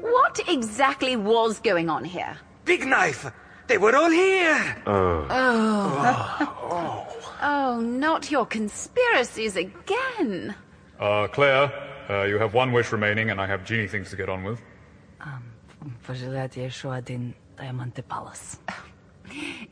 What 0.01 0.39
exactly 0.47 1.15
was 1.15 1.59
going 1.59 1.89
on 1.89 2.03
here? 2.03 2.37
Big 2.65 2.85
Knife! 2.85 3.31
They 3.67 3.77
were 3.77 3.95
all 3.95 4.09
here! 4.09 4.75
Oh. 4.85 5.27
Oh, 7.41 7.79
not 7.81 8.31
your 8.31 8.45
conspiracies 8.45 9.55
again. 9.55 10.55
Uh, 10.99 11.27
Claire, 11.27 11.71
uh, 12.09 12.23
you 12.23 12.39
have 12.39 12.53
one 12.53 12.71
wish 12.71 12.91
remaining, 12.91 13.29
and 13.29 13.39
I 13.39 13.45
have 13.45 13.63
genie 13.65 13.87
things 13.87 14.09
to 14.11 14.15
get 14.15 14.29
on 14.29 14.43
with. 14.43 14.59
Пожелать 16.05 16.55
еще 16.55 16.91
один 16.91 17.33
Diamante 17.57 18.01
Palace. 18.01 18.57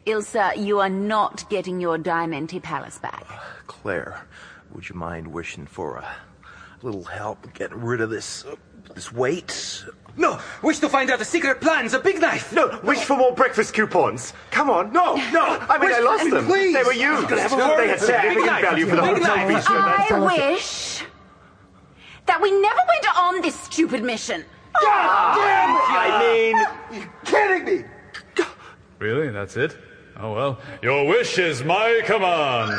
Ilsa, 0.05 0.55
you 0.57 0.79
are 0.79 0.89
not 0.89 1.49
getting 1.49 1.79
your 1.79 1.97
Diamante 1.97 2.59
Palace 2.59 2.99
back. 2.99 3.25
Claire, 3.67 4.25
would 4.74 4.88
you 4.88 4.94
mind 4.94 5.26
wishing 5.26 5.66
for 5.66 5.96
a 5.96 6.16
little 6.82 7.04
help 7.04 7.52
getting 7.54 7.80
rid 7.80 8.00
of 8.00 8.10
this 8.10 8.44
uh, 8.44 8.54
this 8.94 9.12
weight? 9.12 9.84
No! 10.16 10.38
Wish 10.62 10.80
to 10.80 10.88
find 10.88 11.10
out 11.10 11.18
the 11.18 11.24
secret 11.24 11.60
plans 11.60 11.94
a 11.94 11.98
Big 12.00 12.20
Knife! 12.20 12.52
No, 12.52 12.80
wish 12.82 12.98
for 12.98 13.16
more 13.16 13.32
breakfast 13.32 13.74
coupons. 13.74 14.32
Come 14.50 14.68
on. 14.68 14.92
No, 14.92 15.14
no! 15.32 15.58
I 15.68 15.78
mean, 15.78 15.90
Wish- 15.90 15.98
I 15.98 16.00
lost 16.00 16.30
them. 16.30 16.46
Please! 16.46 16.74
They 16.74 16.82
were 16.82 16.92
used. 16.92 17.28
Gonna 17.28 17.42
have 17.42 17.52
a 17.52 17.56
word. 17.56 17.78
They 17.78 17.88
had 17.88 18.00
significant 18.00 18.44
Big 18.44 18.62
value 18.62 18.86
for 18.86 18.96
the 18.96 19.02
Big 19.02 19.22
hotel 19.22 19.48
Knife. 19.48 19.68
I 19.68 20.18
wish 20.36 21.04
that 22.26 22.40
we 22.40 22.50
never 22.50 22.80
went 22.88 23.18
on 23.18 23.40
this 23.40 23.58
stupid 23.60 24.02
mission. 24.02 24.44
God 24.80 25.34
damn 25.36 25.70
it! 25.70 25.82
I 25.88 26.18
mean, 26.90 27.00
you're 27.00 27.12
kidding 27.24 27.64
me? 27.64 27.84
Really? 28.98 29.30
That's 29.30 29.56
it? 29.56 29.76
Oh 30.18 30.32
well. 30.34 30.58
Your 30.82 31.06
wish 31.06 31.38
is 31.38 31.64
my 31.64 32.02
command. 32.04 32.72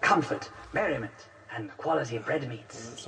Comfort, 0.00 0.50
merriment, 0.72 1.12
and 2.01 2.01
quality 2.01 2.17
bread 2.17 2.47
meats. 2.47 3.05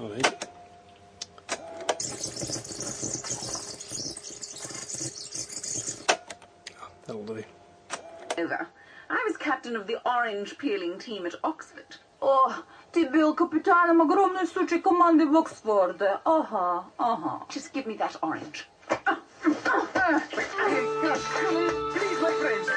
That'll 7.06 7.24
do. 7.26 7.44
Over. 8.38 8.68
I 9.10 9.24
was 9.28 9.38
captain 9.38 9.76
of 9.76 9.88
the 9.88 9.98
orange 10.06 10.58
peeling 10.58 11.00
team 11.00 11.26
at 11.26 11.34
Oxford. 11.44 11.98
О, 12.22 12.54
ты 12.92 13.10
был 13.10 13.34
капитаном 13.34 14.02
огромной 14.02 14.46
сучей 14.46 14.80
команды 14.80 15.26
в 15.26 15.36
Оксфорде. 15.36 16.20
Ага, 16.26 16.86
ага. 16.98 17.46
Just 17.50 17.74
give 17.74 17.88
me 17.88 17.96
that 17.98 18.16
orange. 18.22 18.68
Please, 21.92 22.22
my 22.22 22.32
friends, 22.42 22.68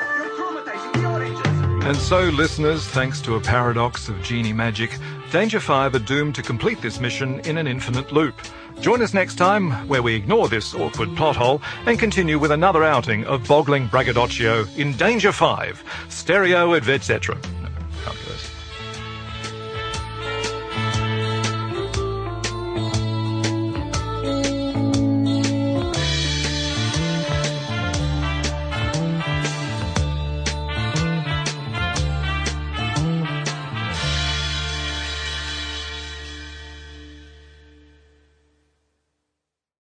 and 1.88 1.96
so, 1.96 2.20
listeners, 2.20 2.86
thanks 2.86 3.22
to 3.22 3.36
a 3.36 3.40
paradox 3.40 4.10
of 4.10 4.22
genie 4.22 4.52
magic, 4.52 4.98
Danger 5.32 5.62
5 5.62 5.96
are 5.96 6.00
doomed 6.00 6.36
to 6.36 6.42
complete 6.42 6.82
this 6.82 7.00
mission 7.00 7.40
in 7.46 7.58
an 7.58 7.66
infinite 7.66 8.12
loop. 8.12 8.36
Join 8.82 9.02
us 9.02 9.14
next 9.14 9.36
time, 9.36 9.72
where 9.88 10.04
we 10.04 10.14
ignore 10.14 10.50
this 10.50 10.76
awkward 10.76 11.16
plot 11.16 11.38
hole 11.38 11.62
and 11.86 11.98
continue 11.98 12.40
with 12.40 12.52
another 12.52 12.84
outing 12.84 13.24
of 13.24 13.48
boggling 13.48 13.88
braggadocio 13.88 14.68
in 14.76 14.98
Danger 14.98 15.32
5, 15.32 15.82
Stereo 16.10 16.74
et 16.74 16.90
etc. 16.90 17.40